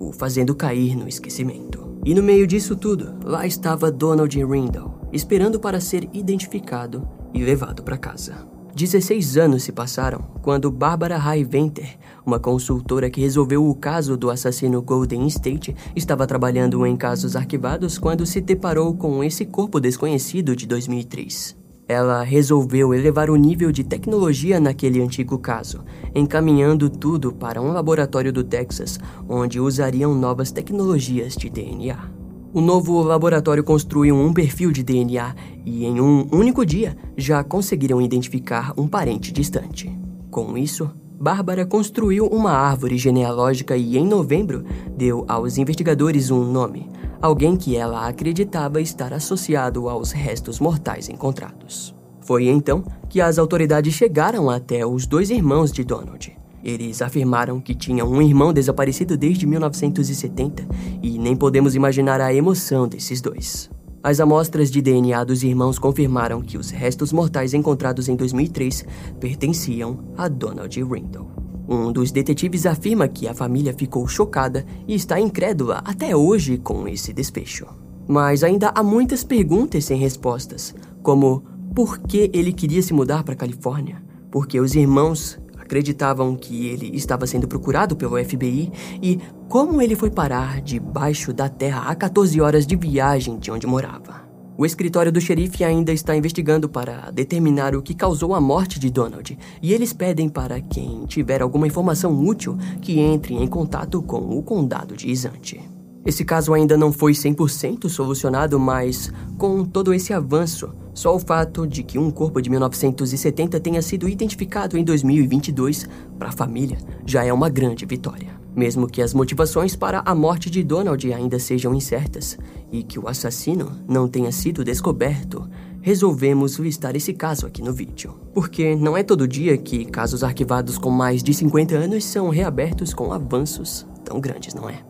o 0.00 0.10
fazendo 0.10 0.54
cair 0.56 0.96
no 0.96 1.06
esquecimento. 1.06 1.96
E 2.04 2.12
no 2.12 2.22
meio 2.22 2.46
disso 2.46 2.74
tudo, 2.74 3.14
lá 3.22 3.46
estava 3.46 3.90
Donald 3.90 4.34
Rindle, 4.36 4.99
esperando 5.12 5.58
para 5.58 5.80
ser 5.80 6.08
identificado 6.12 7.06
e 7.32 7.42
levado 7.42 7.82
para 7.82 7.98
casa. 7.98 8.48
16 8.74 9.36
anos 9.36 9.64
se 9.64 9.72
passaram 9.72 10.20
quando 10.42 10.70
Barbara 10.70 11.16
Highventer, 11.18 11.98
uma 12.24 12.38
consultora 12.38 13.10
que 13.10 13.20
resolveu 13.20 13.68
o 13.68 13.74
caso 13.74 14.16
do 14.16 14.30
assassino 14.30 14.80
Golden 14.80 15.26
State, 15.26 15.74
estava 15.94 16.26
trabalhando 16.26 16.86
em 16.86 16.96
casos 16.96 17.34
arquivados 17.34 17.98
quando 17.98 18.24
se 18.24 18.40
deparou 18.40 18.94
com 18.94 19.22
esse 19.24 19.44
corpo 19.44 19.80
desconhecido 19.80 20.54
de 20.54 20.66
2003. 20.66 21.58
Ela 21.88 22.22
resolveu 22.22 22.94
elevar 22.94 23.30
o 23.30 23.36
nível 23.36 23.72
de 23.72 23.82
tecnologia 23.82 24.60
naquele 24.60 25.02
antigo 25.02 25.36
caso, 25.38 25.84
encaminhando 26.14 26.88
tudo 26.88 27.32
para 27.32 27.60
um 27.60 27.72
laboratório 27.72 28.32
do 28.32 28.44
Texas, 28.44 29.00
onde 29.28 29.58
usariam 29.58 30.14
novas 30.14 30.52
tecnologias 30.52 31.34
de 31.34 31.50
DNA. 31.50 32.19
O 32.52 32.60
novo 32.60 33.00
laboratório 33.00 33.62
construiu 33.62 34.16
um 34.16 34.32
perfil 34.32 34.72
de 34.72 34.82
DNA 34.82 35.36
e, 35.64 35.84
em 35.84 36.00
um 36.00 36.26
único 36.32 36.66
dia, 36.66 36.96
já 37.16 37.44
conseguiram 37.44 38.02
identificar 38.02 38.72
um 38.76 38.88
parente 38.88 39.30
distante. 39.30 39.88
Com 40.32 40.58
isso, 40.58 40.90
Bárbara 41.20 41.64
construiu 41.64 42.26
uma 42.26 42.50
árvore 42.50 42.98
genealógica 42.98 43.76
e, 43.76 43.96
em 43.96 44.04
novembro, 44.04 44.64
deu 44.96 45.24
aos 45.28 45.58
investigadores 45.58 46.32
um 46.32 46.42
nome, 46.42 46.88
alguém 47.22 47.56
que 47.56 47.76
ela 47.76 48.08
acreditava 48.08 48.80
estar 48.80 49.12
associado 49.12 49.88
aos 49.88 50.10
restos 50.10 50.58
mortais 50.58 51.08
encontrados. 51.08 51.94
Foi 52.20 52.48
então 52.48 52.82
que 53.08 53.20
as 53.20 53.38
autoridades 53.38 53.94
chegaram 53.94 54.50
até 54.50 54.84
os 54.84 55.06
dois 55.06 55.30
irmãos 55.30 55.70
de 55.70 55.84
Donald, 55.84 56.36
eles 56.64 57.02
afirmaram 57.02 57.60
que 57.60 57.74
tinham 57.74 58.10
um 58.10 58.20
irmão 58.20 58.52
desaparecido 58.52 59.16
desde 59.16 59.46
1970 59.46 60.66
e 61.02 61.18
nem 61.18 61.34
podemos 61.34 61.74
imaginar 61.74 62.20
a 62.20 62.32
emoção 62.32 62.86
desses 62.86 63.20
dois. 63.20 63.70
As 64.02 64.18
amostras 64.18 64.70
de 64.70 64.80
DNA 64.80 65.22
dos 65.24 65.42
irmãos 65.42 65.78
confirmaram 65.78 66.40
que 66.40 66.56
os 66.56 66.70
restos 66.70 67.12
mortais 67.12 67.52
encontrados 67.52 68.08
em 68.08 68.16
2003 68.16 68.84
pertenciam 69.20 69.98
a 70.16 70.26
Donald 70.26 70.82
Rindle. 70.82 71.28
Um 71.68 71.92
dos 71.92 72.10
detetives 72.10 72.66
afirma 72.66 73.06
que 73.06 73.28
a 73.28 73.34
família 73.34 73.74
ficou 73.74 74.08
chocada 74.08 74.64
e 74.88 74.94
está 74.94 75.20
incrédula 75.20 75.82
até 75.84 76.16
hoje 76.16 76.56
com 76.56 76.88
esse 76.88 77.12
desfecho. 77.12 77.66
Mas 78.08 78.42
ainda 78.42 78.72
há 78.74 78.82
muitas 78.82 79.22
perguntas 79.22 79.84
sem 79.84 79.98
respostas, 79.98 80.74
como 81.02 81.44
por 81.74 81.98
que 81.98 82.30
ele 82.32 82.52
queria 82.52 82.82
se 82.82 82.92
mudar 82.92 83.22
para 83.22 83.34
a 83.34 83.36
Califórnia? 83.36 84.02
Porque 84.30 84.58
os 84.58 84.74
irmãos 84.74 85.38
acreditavam 85.70 86.34
que 86.34 86.66
ele 86.66 86.96
estava 86.96 87.28
sendo 87.28 87.46
procurado 87.46 87.94
pelo 87.94 88.22
FBI 88.22 88.72
e 89.00 89.20
como 89.48 89.80
ele 89.80 89.94
foi 89.94 90.10
parar 90.10 90.60
debaixo 90.60 91.32
da 91.32 91.48
terra 91.48 91.88
a 91.88 91.94
14 91.94 92.40
horas 92.40 92.66
de 92.66 92.74
viagem 92.74 93.38
de 93.38 93.52
onde 93.52 93.68
morava. 93.68 94.28
O 94.58 94.66
escritório 94.66 95.12
do 95.12 95.20
xerife 95.20 95.62
ainda 95.62 95.92
está 95.92 96.14
investigando 96.14 96.68
para 96.68 97.10
determinar 97.12 97.74
o 97.76 97.80
que 97.80 97.94
causou 97.94 98.34
a 98.34 98.40
morte 98.40 98.80
de 98.80 98.90
Donald, 98.90 99.38
e 99.62 99.72
eles 99.72 99.92
pedem 99.92 100.28
para 100.28 100.60
quem 100.60 101.06
tiver 101.06 101.40
alguma 101.40 101.68
informação 101.68 102.20
útil 102.20 102.58
que 102.82 102.98
entre 102.98 103.34
em 103.34 103.46
contato 103.46 104.02
com 104.02 104.18
o 104.18 104.42
condado 104.42 104.96
de 104.96 105.08
Isante. 105.08 105.60
Esse 106.04 106.24
caso 106.24 106.52
ainda 106.52 106.76
não 106.76 106.92
foi 106.92 107.12
100% 107.12 107.88
solucionado, 107.88 108.58
mas 108.58 109.12
com 109.38 109.64
todo 109.64 109.94
esse 109.94 110.12
avanço, 110.12 110.74
só 110.92 111.14
o 111.14 111.18
fato 111.18 111.66
de 111.66 111.82
que 111.82 111.98
um 111.98 112.10
corpo 112.10 112.40
de 112.40 112.50
1970 112.50 113.60
tenha 113.60 113.82
sido 113.82 114.08
identificado 114.08 114.76
em 114.76 114.84
2022 114.84 115.88
para 116.18 116.28
a 116.28 116.32
família 116.32 116.78
já 117.06 117.24
é 117.24 117.32
uma 117.32 117.48
grande 117.48 117.86
vitória. 117.86 118.38
Mesmo 118.54 118.88
que 118.88 119.00
as 119.00 119.14
motivações 119.14 119.76
para 119.76 120.02
a 120.04 120.14
morte 120.14 120.50
de 120.50 120.62
Donald 120.64 121.12
ainda 121.12 121.38
sejam 121.38 121.74
incertas 121.74 122.36
e 122.70 122.82
que 122.82 122.98
o 122.98 123.08
assassino 123.08 123.72
não 123.88 124.08
tenha 124.08 124.32
sido 124.32 124.64
descoberto, 124.64 125.48
resolvemos 125.80 126.56
listar 126.56 126.96
esse 126.96 127.12
caso 127.12 127.46
aqui 127.46 127.62
no 127.62 127.72
vídeo. 127.72 128.18
Porque 128.34 128.74
não 128.74 128.96
é 128.96 129.02
todo 129.02 129.28
dia 129.28 129.56
que 129.56 129.84
casos 129.84 130.24
arquivados 130.24 130.78
com 130.78 130.90
mais 130.90 131.22
de 131.22 131.32
50 131.32 131.74
anos 131.76 132.04
são 132.04 132.28
reabertos 132.28 132.92
com 132.92 133.12
avanços 133.12 133.86
tão 134.04 134.20
grandes, 134.20 134.52
não 134.52 134.68
é? 134.68 134.82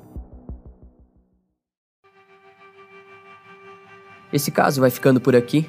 Esse 4.32 4.50
caso 4.50 4.80
vai 4.80 4.90
ficando 4.90 5.20
por 5.20 5.34
aqui. 5.34 5.68